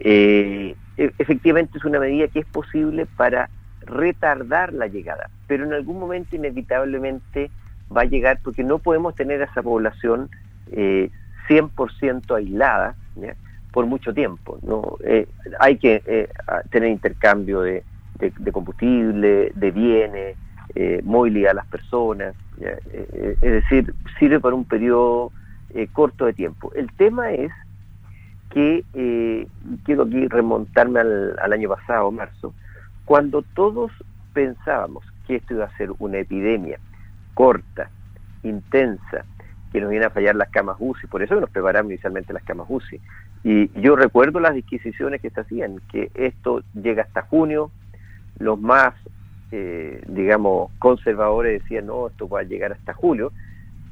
Eh, 0.00 0.74
e, 0.96 1.12
efectivamente 1.18 1.78
es 1.78 1.84
una 1.84 2.00
medida 2.00 2.28
que 2.28 2.40
es 2.40 2.46
posible 2.46 3.06
para 3.16 3.48
retardar 3.88 4.72
la 4.72 4.86
llegada, 4.86 5.30
pero 5.46 5.64
en 5.64 5.72
algún 5.72 5.98
momento 5.98 6.36
inevitablemente 6.36 7.50
va 7.94 8.02
a 8.02 8.04
llegar 8.04 8.38
porque 8.42 8.64
no 8.64 8.78
podemos 8.78 9.14
tener 9.14 9.40
a 9.42 9.46
esa 9.46 9.62
población 9.62 10.30
eh, 10.72 11.10
100% 11.48 12.36
aislada 12.36 12.94
por 13.72 13.86
mucho 13.86 14.12
tiempo. 14.14 14.58
Eh, 15.04 15.26
hay 15.58 15.76
que 15.76 16.28
tener 16.70 16.90
intercambio 16.90 17.62
de, 17.62 17.82
combustible, 18.52 19.52
de 19.54 19.70
bienes, 19.70 20.36
eh, 20.74 21.00
movilidad 21.04 21.52
a 21.52 21.54
las 21.54 21.66
personas, 21.66 22.34
eh, 22.60 22.78
eh, 22.92 23.36
es 23.40 23.52
decir, 23.52 23.94
sirve 24.18 24.40
para 24.40 24.54
un 24.54 24.64
periodo 24.64 25.32
eh, 25.74 25.88
corto 25.92 26.26
de 26.26 26.32
tiempo. 26.32 26.72
El 26.74 26.90
tema 26.92 27.32
es 27.32 27.52
que, 28.50 28.84
quiero 29.84 30.02
aquí 30.04 30.26
remontarme 30.26 31.00
al 31.00 31.52
año 31.52 31.68
pasado, 31.68 32.10
marzo, 32.10 32.54
cuando 33.08 33.40
todos 33.54 33.90
pensábamos 34.34 35.02
que 35.26 35.36
esto 35.36 35.54
iba 35.54 35.64
a 35.64 35.76
ser 35.78 35.92
una 35.98 36.18
epidemia 36.18 36.78
corta, 37.32 37.88
intensa, 38.42 39.24
que 39.72 39.80
nos 39.80 39.90
iban 39.94 40.08
a 40.08 40.10
fallar 40.10 40.36
las 40.36 40.50
camas 40.50 40.76
UCI, 40.78 41.06
por 41.06 41.22
eso 41.22 41.40
nos 41.40 41.48
preparamos 41.48 41.90
inicialmente 41.90 42.34
las 42.34 42.42
camas 42.42 42.66
UCI. 42.68 43.00
Y 43.44 43.80
yo 43.80 43.96
recuerdo 43.96 44.40
las 44.40 44.52
disquisiciones 44.52 45.22
que 45.22 45.30
se 45.30 45.40
hacían, 45.40 45.80
que 45.90 46.10
esto 46.12 46.62
llega 46.74 47.04
hasta 47.04 47.22
junio, 47.22 47.70
los 48.40 48.60
más 48.60 48.92
eh, 49.52 50.02
digamos, 50.06 50.70
conservadores 50.78 51.62
decían, 51.62 51.86
no, 51.86 52.08
esto 52.08 52.28
va 52.28 52.40
a 52.40 52.42
llegar 52.42 52.72
hasta 52.72 52.92
julio, 52.92 53.32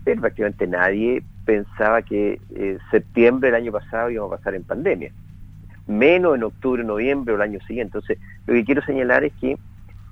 pero 0.04 0.20
prácticamente 0.20 0.66
nadie 0.66 1.22
pensaba 1.46 2.02
que 2.02 2.38
eh, 2.54 2.76
septiembre 2.90 3.50
del 3.50 3.62
año 3.62 3.72
pasado 3.72 4.10
íbamos 4.10 4.34
a 4.34 4.36
pasar 4.36 4.54
en 4.56 4.64
pandemia, 4.64 5.10
menos 5.86 6.34
en 6.34 6.42
octubre, 6.42 6.84
noviembre 6.84 7.32
o 7.32 7.36
el 7.36 7.42
año 7.42 7.60
siguiente. 7.60 7.96
Entonces, 7.96 8.18
lo 8.46 8.54
que 8.54 8.64
quiero 8.64 8.82
señalar 8.82 9.24
es 9.24 9.32
que 9.34 9.58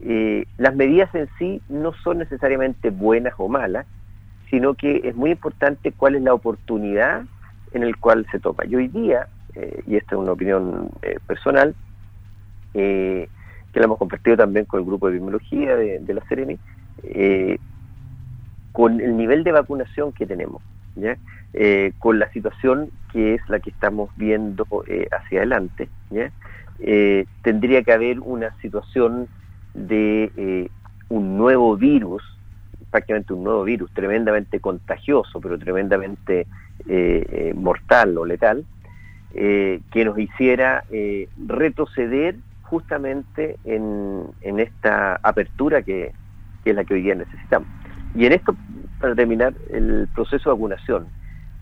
eh, 0.00 0.44
las 0.58 0.74
medidas 0.74 1.14
en 1.14 1.28
sí 1.38 1.62
no 1.68 1.92
son 1.92 2.18
necesariamente 2.18 2.90
buenas 2.90 3.34
o 3.38 3.48
malas, 3.48 3.86
sino 4.50 4.74
que 4.74 5.02
es 5.04 5.14
muy 5.14 5.30
importante 5.30 5.92
cuál 5.92 6.16
es 6.16 6.22
la 6.22 6.34
oportunidad 6.34 7.24
en 7.72 7.82
el 7.82 7.96
cual 7.96 8.26
se 8.30 8.38
toma. 8.38 8.64
Y 8.66 8.76
hoy 8.76 8.88
día, 8.88 9.28
y 9.86 9.96
esta 9.96 10.14
es 10.14 10.20
una 10.20 10.32
opinión 10.32 10.90
personal, 11.26 11.74
eh, 12.74 13.28
que 13.72 13.80
la 13.80 13.86
hemos 13.86 13.98
compartido 13.98 14.36
también 14.36 14.66
con 14.66 14.80
el 14.80 14.86
grupo 14.86 15.06
de 15.06 15.16
epidemiología 15.16 15.76
de, 15.76 16.14
la 16.14 16.24
Seremi, 16.28 16.58
eh, 17.02 17.58
con 18.72 19.00
el 19.00 19.16
nivel 19.16 19.42
de 19.42 19.52
vacunación 19.52 20.12
que 20.12 20.26
tenemos. 20.26 20.62
Eh, 21.52 21.92
con 21.98 22.18
la 22.18 22.30
situación 22.30 22.90
que 23.12 23.34
es 23.34 23.48
la 23.48 23.58
que 23.58 23.70
estamos 23.70 24.10
viendo 24.16 24.66
eh, 24.86 25.08
hacia 25.10 25.40
adelante, 25.40 25.88
¿ya? 26.10 26.30
Tendría 27.42 27.82
que 27.82 27.92
haber 27.92 28.20
una 28.20 28.54
situación 28.60 29.28
de 29.74 30.70
un 31.08 31.36
nuevo 31.36 31.76
virus, 31.76 32.22
prácticamente 32.90 33.32
un 33.32 33.44
nuevo 33.44 33.64
virus, 33.64 33.90
tremendamente 33.92 34.60
contagioso, 34.60 35.40
pero 35.40 35.58
tremendamente 35.58 36.46
mortal 37.54 38.18
o 38.18 38.24
letal, 38.24 38.64
que 39.32 40.04
nos 40.04 40.18
hiciera 40.18 40.84
retroceder 41.46 42.36
justamente 42.74 43.56
en, 43.64 44.34
esta 44.40 45.20
apertura 45.22 45.82
que, 45.82 46.12
es 46.64 46.74
la 46.74 46.84
que 46.84 46.94
hoy 46.94 47.02
día 47.02 47.14
necesitamos. 47.14 47.68
Y 48.14 48.26
en 48.26 48.32
esto, 48.32 48.56
para 49.00 49.14
terminar, 49.14 49.54
el 49.70 50.08
proceso 50.14 50.50
de 50.50 50.54
vacunación, 50.54 51.06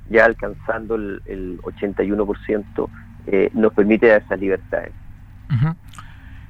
ya 0.08 0.24
alcanzando 0.24 0.94
el, 0.94 1.20
el 1.26 1.58
81%, 1.62 2.88
eh, 3.26 3.50
nos 3.54 3.72
permite 3.72 4.06
dar 4.08 4.22
esas 4.22 4.38
libertades. 4.38 4.92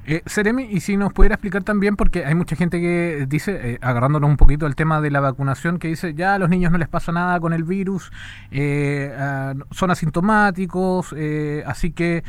Eh, 0.04 0.20
Seremi, 0.26 0.64
y 0.64 0.80
si 0.80 0.96
nos 0.96 1.12
pudiera 1.12 1.36
explicar 1.36 1.62
también, 1.62 1.94
porque 1.94 2.24
hay 2.24 2.34
mucha 2.34 2.56
gente 2.56 2.80
que 2.80 3.24
dice, 3.28 3.74
eh, 3.74 3.78
agarrándonos 3.80 4.28
un 4.28 4.36
poquito 4.36 4.66
el 4.66 4.74
tema 4.74 5.00
de 5.00 5.12
la 5.12 5.20
vacunación, 5.20 5.78
que 5.78 5.86
dice, 5.86 6.14
ya 6.14 6.34
a 6.34 6.38
los 6.40 6.50
niños 6.50 6.72
no 6.72 6.78
les 6.78 6.88
pasa 6.88 7.12
nada 7.12 7.38
con 7.38 7.52
el 7.52 7.62
virus, 7.62 8.10
eh, 8.50 9.14
ah, 9.16 9.54
son 9.70 9.92
asintomáticos, 9.92 11.14
eh, 11.16 11.62
así 11.66 11.92
que 11.92 12.24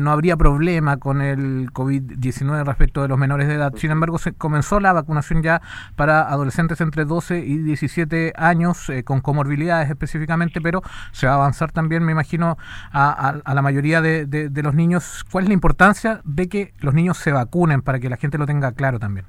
no 0.00 0.12
habría 0.12 0.36
problema 0.36 0.96
con 0.98 1.20
el 1.20 1.70
COVID-19 1.72 2.64
respecto 2.64 3.02
de 3.02 3.08
los 3.08 3.18
menores 3.18 3.48
de 3.48 3.54
edad. 3.54 3.74
Sin 3.76 3.90
embargo, 3.90 4.18
se 4.18 4.32
comenzó 4.32 4.80
la 4.80 4.92
vacunación 4.92 5.42
ya 5.42 5.60
para 5.96 6.22
adolescentes 6.22 6.80
entre 6.80 7.04
12 7.04 7.40
y 7.40 7.58
17 7.58 8.32
años, 8.36 8.90
con 9.04 9.20
comorbilidades 9.20 9.90
específicamente, 9.90 10.60
pero 10.60 10.82
se 11.12 11.26
va 11.26 11.32
a 11.32 11.36
avanzar 11.36 11.72
también, 11.72 12.02
me 12.02 12.12
imagino, 12.12 12.56
a, 12.92 13.40
la 13.46 13.62
mayoría 13.62 14.00
de, 14.00 14.26
de 14.26 14.62
los 14.62 14.74
niños. 14.74 15.24
¿Cuál 15.30 15.44
es 15.44 15.48
la 15.48 15.54
importancia 15.54 16.20
de 16.24 16.48
que 16.48 16.74
los 16.78 16.93
niños 16.94 17.18
se 17.18 17.32
vacunen 17.32 17.82
para 17.82 17.98
que 17.98 18.08
la 18.08 18.16
gente 18.16 18.38
lo 18.38 18.46
tenga 18.46 18.72
claro 18.72 18.98
también. 18.98 19.26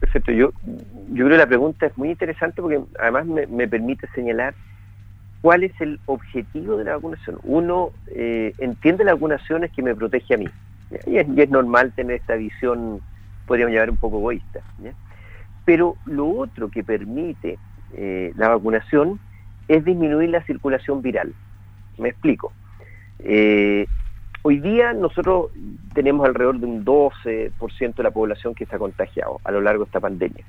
Perfecto, 0.00 0.30
yo, 0.30 0.52
yo 1.08 1.24
creo 1.24 1.30
que 1.30 1.36
la 1.36 1.46
pregunta 1.46 1.86
es 1.86 1.98
muy 1.98 2.10
interesante 2.10 2.62
porque 2.62 2.80
además 3.00 3.26
me, 3.26 3.66
permite 3.66 4.06
señalar 4.14 4.54
cuál 5.40 5.64
es 5.64 5.72
el 5.80 5.98
objetivo 6.06 6.76
de 6.76 6.84
la 6.84 6.94
vacunación. 6.94 7.38
Uno 7.42 7.90
eh, 8.08 8.52
entiende 8.58 9.04
la 9.04 9.14
vacunación 9.14 9.64
es 9.64 9.72
que 9.72 9.82
me 9.82 9.94
protege 9.94 10.34
a 10.34 10.38
mí. 10.38 10.48
Y 11.06 11.18
es, 11.18 11.50
normal 11.50 11.92
tener 11.94 12.16
esta 12.16 12.34
visión, 12.36 13.00
podríamos 13.46 13.74
llamar 13.74 13.90
un 13.90 13.96
poco 13.96 14.18
egoísta. 14.18 14.60
Pero 15.64 15.96
lo 16.06 16.28
otro 16.28 16.70
que 16.70 16.84
permite 16.84 17.58
eh, 17.92 18.32
la 18.36 18.48
vacunación 18.48 19.18
es 19.66 19.84
disminuir 19.84 20.30
la 20.30 20.42
circulación 20.44 21.02
viral. 21.02 21.34
Me 21.98 22.10
explico. 22.10 22.52
Eh, 23.18 23.86
Hoy 24.48 24.60
día 24.60 24.94
nosotros 24.94 25.50
tenemos 25.92 26.26
alrededor 26.26 26.58
de 26.58 26.64
un 26.64 26.82
12% 26.82 27.94
de 27.94 28.02
la 28.02 28.10
población 28.10 28.54
que 28.54 28.64
está 28.64 28.78
contagiado 28.78 29.42
a 29.44 29.52
lo 29.52 29.60
largo 29.60 29.84
de 29.84 29.88
esta 29.88 30.00
pandemia. 30.00 30.42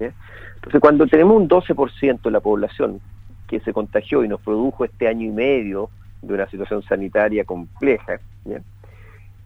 Entonces, 0.00 0.80
cuando 0.80 1.06
tenemos 1.06 1.36
un 1.36 1.50
12% 1.50 2.22
de 2.22 2.30
la 2.30 2.40
población 2.40 3.02
que 3.46 3.60
se 3.60 3.74
contagió 3.74 4.24
y 4.24 4.28
nos 4.28 4.40
produjo 4.40 4.86
este 4.86 5.06
año 5.06 5.26
y 5.26 5.30
medio 5.30 5.90
de 6.22 6.32
una 6.32 6.48
situación 6.48 6.82
sanitaria 6.84 7.44
compleja, 7.44 8.20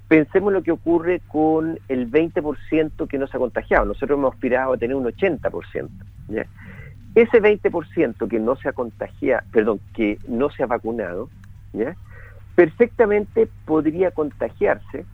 pensemos 0.06 0.52
lo 0.52 0.62
que 0.62 0.70
ocurre 0.70 1.20
con 1.26 1.76
el 1.88 2.08
20% 2.08 3.08
que 3.08 3.18
no 3.18 3.26
se 3.26 3.36
ha 3.36 3.40
contagiado. 3.40 3.86
Nosotros 3.86 4.20
hemos 4.20 4.34
aspirado 4.34 4.74
a 4.74 4.76
tener 4.76 4.94
un 4.94 5.06
80%. 5.06 5.88
Ese 7.16 7.42
20% 7.42 8.28
que 8.28 8.38
no 8.38 8.54
se 8.54 8.68
ha 8.68 8.72
contagiado, 8.72 9.42
perdón, 9.50 9.80
que 9.94 10.20
no 10.28 10.48
se 10.50 10.62
ha 10.62 10.66
vacunado. 10.66 11.28
Perfectamente 12.56 13.48
podría 13.64 14.10
contagiarse 14.10 15.04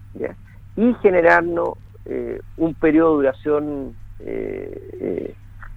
y 0.77 0.95
generarnos 1.03 1.75
eh, 2.07 2.41
un 2.57 2.73
periodo 2.73 3.11
de 3.11 3.17
duración 3.17 3.95
eh, 4.21 5.35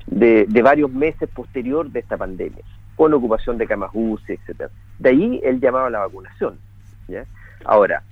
de, 0.07 0.45
de, 0.47 0.61
varios 0.61 0.91
meses 0.91 1.27
posterior 1.29 1.89
de 1.89 1.99
esta 1.99 2.15
pandemia, 2.15 2.63
con 2.95 3.13
ocupación 3.13 3.57
de 3.57 3.67
camas 3.67 3.89
UCI, 3.93 4.33
etcétera. 4.33 4.69
De 4.99 5.09
ahí 5.09 5.41
el 5.43 5.59
llamado 5.59 5.87
a 5.87 5.89
la 5.89 5.99
vacunación. 5.99 6.57
Ahora, 7.65 8.03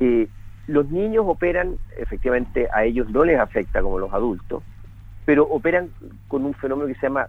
eh, 0.00 0.28
los 0.66 0.90
niños 0.90 1.24
operan, 1.26 1.76
efectivamente, 1.96 2.68
a 2.72 2.84
ellos 2.84 3.08
no 3.10 3.24
les 3.24 3.38
afecta 3.38 3.80
como 3.80 3.98
los 3.98 4.12
adultos, 4.12 4.62
pero 5.24 5.44
operan 5.44 5.90
con 6.28 6.44
un 6.44 6.54
fenómeno 6.54 6.88
que 6.88 6.94
se 6.94 7.06
llama 7.06 7.26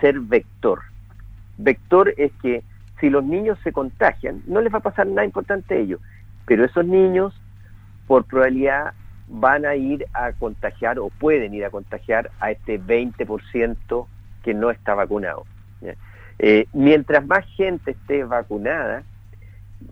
ser 0.00 0.18
vector. 0.20 0.80
Vector 1.58 2.12
es 2.16 2.32
que 2.42 2.62
si 3.00 3.10
los 3.10 3.24
niños 3.24 3.58
se 3.62 3.72
contagian, 3.72 4.42
no 4.46 4.60
les 4.60 4.72
va 4.72 4.78
a 4.78 4.82
pasar 4.82 5.06
nada 5.06 5.24
importante 5.24 5.74
a 5.74 5.78
ellos, 5.78 6.00
pero 6.46 6.64
esos 6.64 6.86
niños, 6.86 7.34
por 8.06 8.24
probabilidad, 8.24 8.92
van 9.28 9.66
a 9.66 9.74
ir 9.74 10.06
a 10.12 10.32
contagiar 10.32 10.98
o 10.98 11.10
pueden 11.10 11.52
ir 11.54 11.64
a 11.64 11.70
contagiar 11.70 12.30
a 12.40 12.52
este 12.52 12.80
20% 12.80 14.06
que 14.42 14.54
no 14.54 14.70
está 14.70 14.94
vacunado. 14.94 15.44
Eh, 16.38 16.66
mientras 16.74 17.26
más 17.26 17.46
gente 17.56 17.92
esté 17.92 18.22
vacunada, 18.24 19.02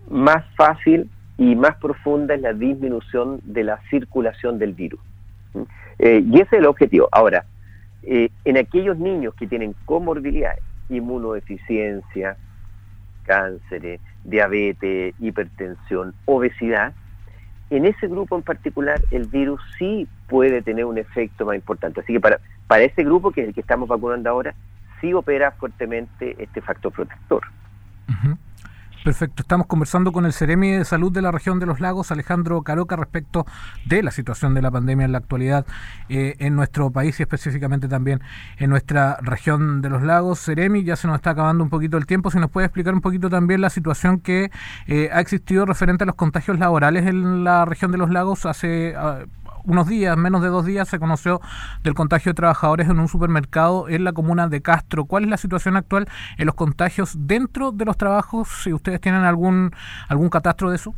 más 0.09 0.45
fácil 0.55 1.09
y 1.37 1.55
más 1.55 1.75
profunda 1.77 2.35
es 2.35 2.41
la 2.41 2.53
disminución 2.53 3.41
de 3.43 3.63
la 3.63 3.79
circulación 3.89 4.59
del 4.59 4.73
virus. 4.73 4.99
Eh, 5.99 6.23
y 6.23 6.35
ese 6.35 6.55
es 6.55 6.59
el 6.59 6.65
objetivo. 6.65 7.09
Ahora, 7.11 7.45
eh, 8.03 8.29
en 8.45 8.57
aquellos 8.57 8.97
niños 8.97 9.33
que 9.35 9.47
tienen 9.47 9.75
comorbilidades, 9.85 10.63
inmunodeficiencia, 10.89 12.37
cánceres, 13.25 13.99
diabetes, 14.23 15.13
hipertensión, 15.19 16.13
obesidad, 16.25 16.93
en 17.69 17.85
ese 17.85 18.07
grupo 18.07 18.35
en 18.35 18.43
particular 18.43 19.01
el 19.11 19.25
virus 19.25 19.59
sí 19.77 20.07
puede 20.27 20.61
tener 20.61 20.85
un 20.85 20.97
efecto 20.97 21.45
más 21.45 21.55
importante. 21.55 22.01
Así 22.01 22.13
que 22.13 22.19
para, 22.19 22.39
para 22.67 22.83
ese 22.83 23.03
grupo, 23.03 23.31
que 23.31 23.41
es 23.41 23.47
el 23.47 23.53
que 23.53 23.61
estamos 23.61 23.89
vacunando 23.89 24.29
ahora, 24.29 24.53
sí 25.01 25.13
opera 25.13 25.51
fuertemente 25.51 26.35
este 26.39 26.61
factor 26.61 26.91
protector. 26.91 27.43
Perfecto, 29.05 29.43
estamos 29.43 29.67
conversando 29.67 30.11
con 30.11 30.25
el 30.25 30.33
Ceremi 30.33 30.71
de 30.71 30.83
Salud 30.83 31.11
de 31.11 31.21
la 31.21 31.29
región 31.29 31.59
de 31.59 31.67
los 31.67 31.79
lagos, 31.79 32.11
Alejandro 32.11 32.63
Caroca, 32.63 32.95
respecto 32.95 33.45
de 33.85 34.01
la 34.01 34.09
situación 34.09 34.55
de 34.55 34.63
la 34.63 34.71
pandemia 34.71 35.05
en 35.05 35.11
la 35.11 35.19
actualidad 35.19 35.63
eh, 36.09 36.33
en 36.39 36.55
nuestro 36.55 36.89
país 36.89 37.19
y 37.19 37.21
específicamente 37.21 37.87
también 37.87 38.21
en 38.57 38.71
nuestra 38.71 39.19
región 39.21 39.83
de 39.83 39.91
los 39.91 40.01
lagos. 40.01 40.43
Ceremi, 40.43 40.83
ya 40.83 40.95
se 40.95 41.05
nos 41.05 41.17
está 41.17 41.29
acabando 41.29 41.63
un 41.63 41.69
poquito 41.69 41.97
el 41.97 42.07
tiempo, 42.07 42.31
si 42.31 42.39
nos 42.39 42.49
puede 42.49 42.65
explicar 42.65 42.95
un 42.95 43.01
poquito 43.01 43.29
también 43.29 43.61
la 43.61 43.69
situación 43.69 44.19
que 44.21 44.49
eh, 44.87 45.09
ha 45.13 45.19
existido 45.19 45.67
referente 45.67 46.03
a 46.03 46.07
los 46.07 46.15
contagios 46.15 46.57
laborales 46.57 47.05
en 47.05 47.43
la 47.43 47.63
región 47.65 47.91
de 47.91 47.99
los 47.99 48.09
lagos 48.09 48.47
hace... 48.47 48.95
Ah, 48.97 49.19
unos 49.65 49.87
días, 49.87 50.17
menos 50.17 50.41
de 50.41 50.49
dos 50.49 50.65
días, 50.65 50.87
se 50.87 50.99
conoció 50.99 51.41
del 51.83 51.93
contagio 51.93 52.31
de 52.31 52.35
trabajadores 52.35 52.89
en 52.89 52.99
un 52.99 53.07
supermercado 53.07 53.89
en 53.89 54.03
la 54.03 54.13
comuna 54.13 54.47
de 54.47 54.61
Castro. 54.61 55.05
¿Cuál 55.05 55.23
es 55.25 55.29
la 55.29 55.37
situación 55.37 55.77
actual 55.77 56.07
en 56.37 56.45
los 56.45 56.55
contagios 56.55 57.15
dentro 57.27 57.71
de 57.71 57.85
los 57.85 57.97
trabajos? 57.97 58.47
Si 58.63 58.73
ustedes 58.73 59.01
tienen 59.01 59.23
algún, 59.23 59.71
algún 60.07 60.29
catastro 60.29 60.69
de 60.69 60.75
eso. 60.75 60.93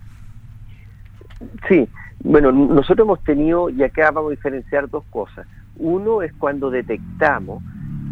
Sí, 1.68 1.88
bueno, 2.24 2.52
nosotros 2.52 3.06
hemos 3.06 3.24
tenido, 3.24 3.70
y 3.70 3.84
acá 3.84 4.12
vamos 4.12 4.30
a 4.30 4.36
diferenciar 4.36 4.90
dos 4.90 5.04
cosas. 5.10 5.48
Uno 5.76 6.22
es 6.22 6.34
cuando 6.34 6.72
detectamos 6.72 7.64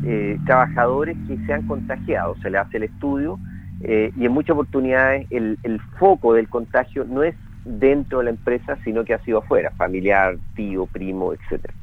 eh, 0.04 0.38
trabajadores 0.46 1.18
que 1.28 1.38
se 1.46 1.54
han 1.54 1.68
contagiado, 1.68 2.36
se 2.42 2.50
le 2.50 2.60
hace 2.60 2.78
el 2.78 2.84
estudio 2.84 3.40
eh, 3.82 4.12
y 4.16 4.26
en 4.26 4.32
muchas 4.32 4.54
oportunidades 4.54 5.26
el, 5.32 5.58
el 5.64 5.82
foco 6.00 6.34
del 6.34 6.48
contagio 6.48 7.06
no 7.06 7.24
es 7.24 7.36
dentro 7.66 8.20
de 8.20 8.26
la 8.26 8.30
empresa, 8.30 8.78
sino 8.84 9.04
que 9.04 9.14
ha 9.14 9.24
sido 9.24 9.40
afuera, 9.40 9.72
familiar, 9.72 10.38
tío, 10.56 10.86
primo, 10.86 11.34
etcétera. 11.34 11.74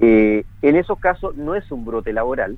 Eh, 0.00 0.44
en 0.62 0.76
esos 0.76 0.98
casos 0.98 1.36
no 1.36 1.54
es 1.54 1.70
un 1.72 1.84
brote 1.84 2.12
laboral, 2.12 2.56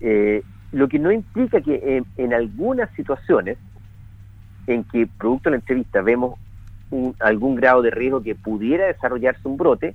eh, 0.00 0.42
lo 0.72 0.88
que 0.88 0.98
no 0.98 1.12
implica 1.12 1.60
que 1.60 2.02
en, 2.16 2.34
algunas 2.34 2.90
situaciones 2.94 3.58
en 4.66 4.84
que 4.84 5.06
producto 5.06 5.50
de 5.50 5.56
la 5.56 5.60
entrevista 5.60 6.00
vemos 6.00 6.38
algún 7.20 7.54
grado 7.54 7.82
de 7.82 7.90
riesgo 7.90 8.22
que 8.22 8.34
pudiera 8.34 8.86
desarrollarse 8.86 9.46
un 9.46 9.58
brote, 9.58 9.94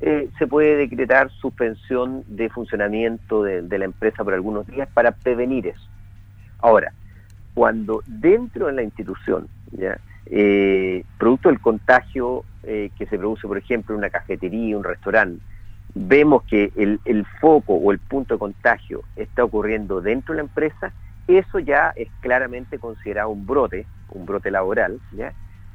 eh, 0.00 0.28
se 0.38 0.46
puede 0.46 0.76
decretar 0.76 1.30
suspensión 1.30 2.22
de 2.28 2.50
funcionamiento 2.50 3.42
de, 3.42 3.62
de, 3.62 3.78
la 3.78 3.86
empresa 3.86 4.22
por 4.22 4.34
algunos 4.34 4.66
días 4.66 4.88
para 4.92 5.12
prevenir 5.12 5.66
eso. 5.66 5.88
Ahora, 6.60 6.92
cuando 7.54 8.02
dentro 8.06 8.66
de 8.66 8.74
la 8.74 8.82
institución 8.82 9.48
¿ya? 9.72 9.98
Eh, 10.30 11.04
producto 11.18 11.48
del 11.48 11.60
contagio 11.60 12.44
eh, 12.62 12.90
que 12.98 13.06
se 13.06 13.18
produce, 13.18 13.46
por 13.48 13.58
ejemplo, 13.58 13.94
en 13.94 14.00
una 14.00 14.10
cafetería, 14.10 14.76
un 14.76 14.84
restaurante, 14.84 15.42
vemos 15.94 16.42
que 16.44 16.72
el, 16.76 17.26
foco 17.40 17.74
o 17.74 17.92
el 17.92 17.98
punto 17.98 18.34
de 18.34 18.38
contagio 18.38 19.02
está 19.16 19.44
ocurriendo 19.44 20.00
dentro 20.00 20.34
de 20.34 20.42
la 20.42 20.48
empresa, 20.48 20.92
eso 21.26 21.58
ya 21.58 21.92
es 21.96 22.08
claramente 22.20 22.78
considerado 22.78 23.30
un 23.30 23.46
brote, 23.46 23.86
un 24.10 24.26
brote 24.26 24.50
laboral, 24.50 24.98
¿ya? 25.12 25.32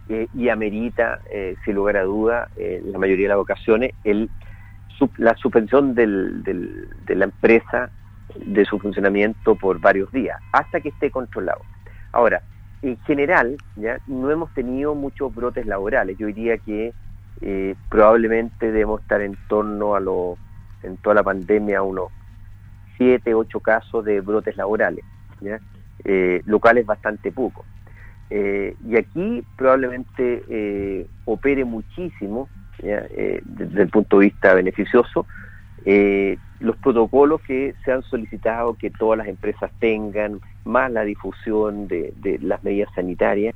Eh, 0.10 0.28
y 0.36 0.50
amerita, 0.50 1.22
eh, 1.32 1.56
sin 1.63 1.76
lugar 1.76 1.98
a 1.98 2.04
duda, 2.04 2.50
la 2.58 3.00
mayoría 3.00 3.26
de 3.26 3.36
las 3.36 3.42
ocasiones, 3.42 3.94
el, 4.04 4.30
la 5.18 5.36
suspensión 5.38 5.96
del, 5.96 6.44
de 6.44 7.16
la 7.16 7.26
empresa 7.26 7.89
de 8.36 8.66
su 8.66 8.80
funcionamiento 8.80 9.56
por 9.56 9.80
varios 9.80 10.12
días, 10.12 10.38
hasta 10.52 10.82
que 10.82 10.89
esté 10.89 11.10
controlado. 11.10 11.62
Ahora, 12.12 12.44
en 12.84 12.98
general, 13.02 13.58
ya 13.76 14.00
no 14.08 14.30
hemos 14.30 14.54
tenido 14.54 14.93
muchos 14.93 15.34
brotes 15.34 15.65
laborales. 15.65 16.17
Yo 16.17 16.28
diría 16.28 16.58
que 16.58 16.93
eh, 17.41 17.76
probablemente 17.89 18.67
debemos 18.67 19.02
estar 19.02 19.22
en 19.22 19.38
torno 19.48 19.96
a 19.96 20.00
los, 20.00 20.38
en 20.84 20.98
toda 20.98 21.15
la 21.15 21.24
pandemia, 21.24 21.82
unos 21.82 22.10
7, 22.98 23.34
8 23.34 23.60
casos 23.62 24.06
de 24.06 24.22
brotes 24.22 24.56
laborales, 24.58 25.04
¿ya? 25.41 25.60
Eh, 26.04 26.41
lo 26.46 26.60
cual 26.60 26.78
es 26.78 26.86
bastante 26.86 27.32
poco. 27.32 27.65
Eh, 28.30 28.76
y 28.88 28.98
aquí 28.98 29.43
probablemente 29.56 30.43
eh, 30.50 31.08
opere 31.26 31.65
muchísimo, 31.65 32.50
eh, 32.80 33.41
desde 33.46 33.84
el 33.84 33.89
punto 33.89 34.19
de 34.19 34.26
vista 34.26 34.54
beneficioso, 34.56 35.28
los 36.60 36.78
protocolos 36.78 37.41
que 37.41 37.76
se 37.86 37.91
han 37.91 38.02
solicitado 38.04 38.74
que 38.76 38.89
todas 38.89 39.17
las 39.17 39.28
empresas 39.28 39.69
tengan, 39.80 40.39
más 40.65 40.91
la 40.91 41.04
difusión 41.04 41.88
de, 41.88 42.13
de 42.17 42.39
las 42.39 42.63
medidas 42.63 42.89
sanitarias. 42.95 43.56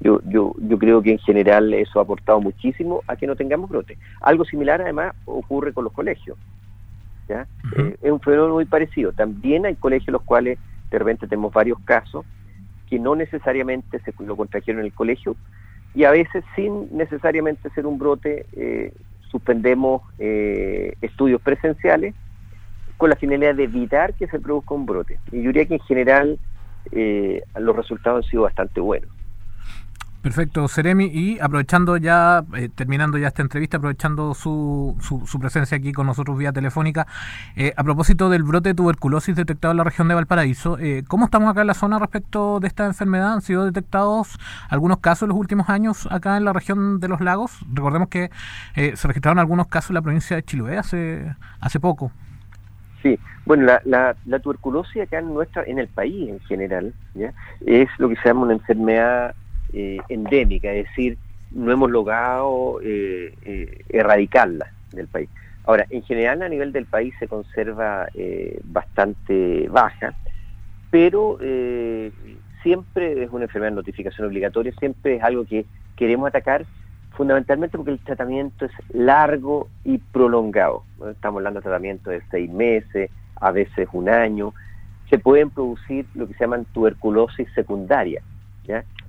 Yo, 0.00 0.20
yo, 0.24 0.54
yo 0.58 0.78
creo 0.78 1.00
que 1.00 1.12
en 1.12 1.18
general 1.18 1.72
eso 1.74 2.00
ha 2.00 2.02
aportado 2.02 2.40
muchísimo 2.40 3.02
a 3.06 3.14
que 3.14 3.26
no 3.26 3.36
tengamos 3.36 3.70
brote. 3.70 3.98
Algo 4.20 4.44
similar 4.44 4.80
además 4.80 5.14
ocurre 5.26 5.72
con 5.72 5.84
los 5.84 5.92
colegios. 5.92 6.36
¿ya? 7.28 7.46
eh, 7.76 7.96
es 8.02 8.10
un 8.10 8.20
fenómeno 8.20 8.54
muy 8.54 8.64
parecido. 8.64 9.12
También 9.12 9.64
hay 9.64 9.76
colegios 9.76 10.08
en 10.08 10.14
los 10.14 10.22
cuales 10.22 10.58
de 10.90 10.98
repente 10.98 11.28
tenemos 11.28 11.52
varios 11.52 11.78
casos 11.84 12.26
que 12.90 12.98
no 12.98 13.14
necesariamente 13.14 14.00
se 14.00 14.12
lo 14.24 14.36
contrajeron 14.36 14.80
en 14.80 14.86
el 14.86 14.92
colegio 14.92 15.36
y 15.94 16.04
a 16.04 16.10
veces 16.10 16.44
sin 16.56 16.94
necesariamente 16.96 17.70
ser 17.70 17.86
un 17.86 17.98
brote 17.98 18.46
eh, 18.52 18.92
suspendemos 19.30 20.02
eh, 20.18 20.94
estudios 21.00 21.40
presenciales 21.40 22.14
con 23.02 23.10
la 23.10 23.16
finalidad 23.16 23.56
de 23.56 23.64
evitar 23.64 24.14
que 24.14 24.28
se 24.28 24.38
produzca 24.38 24.74
un 24.74 24.86
brote. 24.86 25.18
Y 25.32 25.38
yo 25.38 25.48
diría 25.48 25.66
que 25.66 25.74
en 25.74 25.80
general 25.80 26.38
eh, 26.92 27.42
los 27.58 27.74
resultados 27.74 28.24
han 28.24 28.30
sido 28.30 28.44
bastante 28.44 28.80
buenos. 28.80 29.10
Perfecto, 30.22 30.68
Seremi, 30.68 31.06
y 31.06 31.40
aprovechando 31.40 31.96
ya, 31.96 32.44
eh, 32.56 32.68
terminando 32.72 33.18
ya 33.18 33.26
esta 33.26 33.42
entrevista, 33.42 33.78
aprovechando 33.78 34.34
su, 34.34 34.96
su, 35.00 35.26
su, 35.26 35.40
presencia 35.40 35.76
aquí 35.76 35.92
con 35.92 36.06
nosotros 36.06 36.38
vía 36.38 36.52
telefónica, 36.52 37.08
eh, 37.56 37.72
a 37.76 37.82
propósito 37.82 38.30
del 38.30 38.44
brote 38.44 38.68
de 38.68 38.74
tuberculosis 38.76 39.34
detectado 39.34 39.72
en 39.72 39.78
la 39.78 39.84
región 39.84 40.06
de 40.06 40.14
Valparaíso, 40.14 40.78
eh, 40.78 41.02
¿cómo 41.08 41.24
estamos 41.24 41.50
acá 41.50 41.62
en 41.62 41.66
la 41.66 41.74
zona 41.74 41.98
respecto 41.98 42.60
de 42.60 42.68
esta 42.68 42.86
enfermedad? 42.86 43.32
¿Han 43.32 43.42
sido 43.42 43.64
detectados 43.64 44.38
algunos 44.68 44.98
casos 44.98 45.22
en 45.22 45.30
los 45.30 45.38
últimos 45.38 45.68
años 45.68 46.06
acá 46.08 46.36
en 46.36 46.44
la 46.44 46.52
región 46.52 47.00
de 47.00 47.08
los 47.08 47.20
lagos? 47.20 47.58
Recordemos 47.72 48.06
que 48.08 48.30
eh, 48.76 48.92
se 48.94 49.08
registraron 49.08 49.40
algunos 49.40 49.66
casos 49.66 49.90
en 49.90 49.94
la 49.94 50.02
provincia 50.02 50.36
de 50.36 50.44
Chiloé 50.44 50.78
hace, 50.78 51.34
hace 51.58 51.80
poco. 51.80 52.12
Sí, 53.02 53.18
bueno, 53.44 53.64
la, 53.84 54.16
la, 54.24 54.38
tuberculosis 54.38 55.02
acá 55.02 55.18
en 55.18 55.34
nuestra, 55.34 55.64
en 55.64 55.78
el 55.80 55.88
país 55.88 56.28
en 56.28 56.40
general, 56.40 56.94
¿ya? 57.14 57.32
es 57.66 57.88
lo 57.98 58.08
que 58.08 58.16
se 58.16 58.28
llama 58.28 58.42
una 58.42 58.52
enfermedad 58.52 59.34
eh, 59.72 59.98
endémica, 60.08 60.72
es 60.72 60.86
decir, 60.86 61.18
no 61.50 61.72
hemos 61.72 61.90
logrado 61.90 62.80
eh, 62.82 63.34
eh, 63.44 63.84
erradicarla 63.88 64.66
del 64.92 65.08
país. 65.08 65.28
Ahora, 65.64 65.86
en 65.90 66.02
general 66.02 66.42
a 66.42 66.48
nivel 66.48 66.72
del 66.72 66.86
país 66.86 67.14
se 67.18 67.28
conserva 67.28 68.08
eh, 68.14 68.60
bastante 68.64 69.68
baja, 69.68 70.14
pero 70.90 71.38
siempre 72.62 73.24
es 73.24 73.30
una 73.30 73.44
enfermedad 73.44 73.72
de 73.72 73.76
notificación 73.76 74.26
obligatoria, 74.26 74.72
siempre 74.78 75.16
es 75.16 75.22
algo 75.22 75.44
que 75.44 75.64
queremos 75.96 76.28
atacar 76.28 76.66
fundamentalmente 77.16 77.76
porque 77.76 77.92
el 77.92 77.98
tratamiento 77.98 78.64
es 78.64 78.72
largo 78.90 79.68
y 79.84 79.98
prolongado. 79.98 80.84
Estamos 81.10 81.38
hablando 81.38 81.60
de 81.60 81.64
tratamiento 81.64 82.10
de 82.10 82.22
seis 82.30 82.50
meses, 82.50 83.10
a 83.36 83.50
veces 83.50 83.88
un 83.92 84.08
año. 84.08 84.54
se 85.10 85.18
pueden 85.18 85.50
producir 85.50 86.06
lo 86.14 86.26
que 86.26 86.32
se 86.34 86.40
llaman 86.40 86.64
tuberculosis 86.72 87.46
secundaria. 87.54 88.22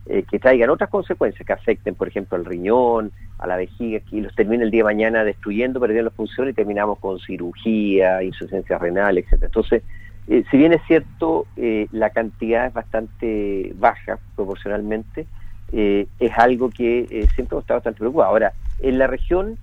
Eh, 0.05 0.25
que 0.29 0.37
traigan 0.37 0.69
otras 0.69 0.89
consecuencias 0.89 1.47
que 1.47 1.53
afecten, 1.53 1.95
por 1.95 2.09
ejemplo, 2.09 2.37
al 2.37 2.43
riñón, 2.43 3.13
a 3.39 3.47
la 3.47 3.55
vejiga, 3.55 4.01
que 4.01 4.21
los 4.21 4.35
termina 4.35 4.65
el 4.65 4.71
día 4.71 4.81
de 4.81 4.83
mañana 4.83 5.23
destruyendo, 5.23 5.79
perdiendo 5.79 6.09
la 6.09 6.15
función 6.15 6.49
y 6.49 6.53
terminamos 6.53 6.99
con 6.99 7.19
cirugía, 7.19 8.21
insuficiencia 8.21 8.77
renal, 8.77 9.17
etcétera. 9.17 9.45
Entonces, 9.45 9.81
eh, 10.27 10.43
si 10.51 10.57
bien 10.57 10.73
es 10.73 10.81
cierto, 10.87 11.45
eh, 11.55 11.87
la 11.91 12.09
cantidad 12.09 12.67
es 12.67 12.73
bastante 12.73 13.71
baja 13.77 14.19
proporcionalmente, 14.35 15.25
es 15.73 16.31
algo 16.37 16.69
que 16.69 17.27
siempre 17.33 17.55
hemos 17.55 17.63
estado 17.63 17.79
bastante 17.79 17.99
preocupados. 17.99 18.29
Ahora, 18.29 18.53
en 18.79 18.99
la 18.99 19.07
región, 19.07 19.57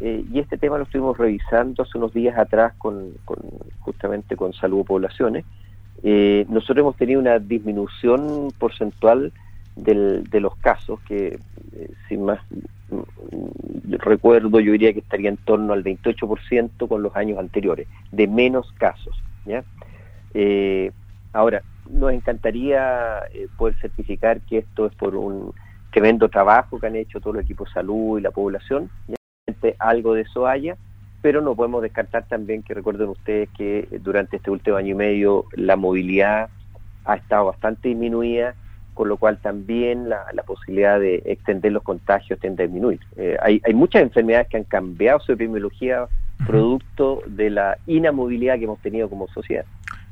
y 0.00 0.38
este 0.38 0.58
tema 0.58 0.76
lo 0.76 0.84
estuvimos 0.84 1.16
revisando 1.16 1.82
hace 1.82 1.96
unos 1.96 2.12
días 2.12 2.36
atrás 2.36 2.74
con, 2.76 3.12
con 3.24 3.38
justamente 3.80 4.36
con 4.36 4.52
Salud 4.52 4.84
Poblaciones, 4.84 5.44
nosotros 6.02 6.78
hemos 6.78 6.96
tenido 6.96 7.20
una 7.20 7.38
disminución 7.38 8.52
porcentual 8.58 9.32
de 9.76 10.40
los 10.40 10.56
casos, 10.56 11.00
que 11.00 11.38
eh, 11.72 11.90
sin 12.08 12.24
más 12.24 12.40
mm, 12.90 13.94
recuerdo, 13.98 14.60
yo 14.60 14.72
diría 14.72 14.92
que 14.92 15.00
estaría 15.00 15.28
en 15.28 15.36
torno 15.36 15.72
al 15.72 15.82
28% 15.82 16.88
con 16.88 17.02
los 17.02 17.14
años 17.16 17.38
anteriores, 17.38 17.88
de 18.12 18.26
menos 18.26 18.70
casos. 18.78 19.20
¿ya? 19.44 19.64
Ahora, 21.34 21.62
nos 21.90 22.12
encantaría 22.12 23.18
eh, 23.34 23.48
poder 23.58 23.76
certificar 23.80 24.40
que 24.40 24.58
esto 24.58 24.86
es 24.86 24.94
por 24.94 25.14
un 25.14 25.52
tremendo 25.92 26.28
trabajo 26.28 26.80
que 26.80 26.86
han 26.86 26.96
hecho 26.96 27.20
todo 27.20 27.34
el 27.34 27.40
equipo 27.40 27.64
de 27.64 27.72
salud 27.72 28.18
y 28.18 28.22
la 28.22 28.30
población, 28.30 28.88
algo 29.78 30.14
de 30.14 30.22
eso 30.22 30.46
haya, 30.46 30.76
pero 31.22 31.40
no 31.40 31.54
podemos 31.54 31.82
descartar 31.82 32.26
también 32.26 32.62
que 32.62 32.74
recuerden 32.74 33.08
ustedes 33.08 33.48
que 33.56 33.88
durante 34.00 34.36
este 34.36 34.50
último 34.50 34.76
año 34.76 34.92
y 34.92 34.94
medio 34.94 35.44
la 35.52 35.76
movilidad 35.76 36.48
ha 37.04 37.16
estado 37.16 37.46
bastante 37.46 37.88
disminuida 37.88 38.54
con 38.94 39.08
lo 39.08 39.16
cual 39.16 39.38
también 39.38 40.08
la, 40.08 40.24
posibilidad 40.46 41.00
de 41.00 41.20
extender 41.26 41.72
los 41.72 41.82
contagios 41.82 42.38
tiende 42.38 42.62
a 42.62 42.66
disminuir. 42.66 43.00
Eh, 43.16 43.36
hay, 43.42 43.74
muchas 43.74 44.02
enfermedades 44.02 44.48
que 44.48 44.56
han 44.56 44.64
cambiado 44.64 45.18
su 45.18 45.32
epidemiología 45.32 46.06
producto 46.46 47.22
de 47.26 47.50
la 47.50 47.76
inamovilidad 47.86 48.56
que 48.56 48.64
hemos 48.64 48.80
tenido 48.80 49.10
como 49.10 49.26
sociedad. 49.28 49.64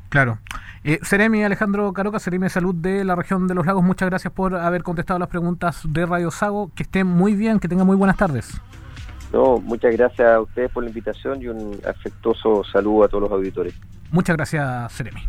Claro. 0.08 0.38
Eh, 0.84 0.98
Seremi 1.02 1.44
Alejandro 1.44 1.92
Caroca, 1.92 2.18
Seremi 2.18 2.44
de 2.44 2.50
Salud 2.50 2.74
de 2.74 3.04
la 3.04 3.14
región 3.14 3.46
de 3.46 3.54
los 3.54 3.64
lagos, 3.64 3.84
muchas 3.84 4.08
gracias 4.10 4.32
por 4.32 4.56
haber 4.56 4.82
contestado 4.82 5.18
las 5.20 5.28
preguntas 5.28 5.82
de 5.84 6.06
Radio 6.06 6.30
Sago. 6.30 6.72
Que 6.74 6.82
estén 6.82 7.06
muy 7.06 7.34
bien, 7.34 7.60
que 7.60 7.68
tengan 7.68 7.86
muy 7.86 7.96
buenas 7.96 8.16
tardes. 8.16 8.60
No, 9.32 9.58
muchas 9.58 9.92
gracias 9.96 10.28
a 10.28 10.40
ustedes 10.40 10.70
por 10.72 10.82
la 10.82 10.90
invitación 10.90 11.40
y 11.40 11.48
un 11.48 11.80
afectuoso 11.88 12.64
saludo 12.64 13.04
a 13.04 13.08
todos 13.08 13.22
los 13.22 13.32
auditores. 13.32 13.74
Muchas 14.10 14.36
gracias, 14.36 14.92
Seremi. 14.92 15.22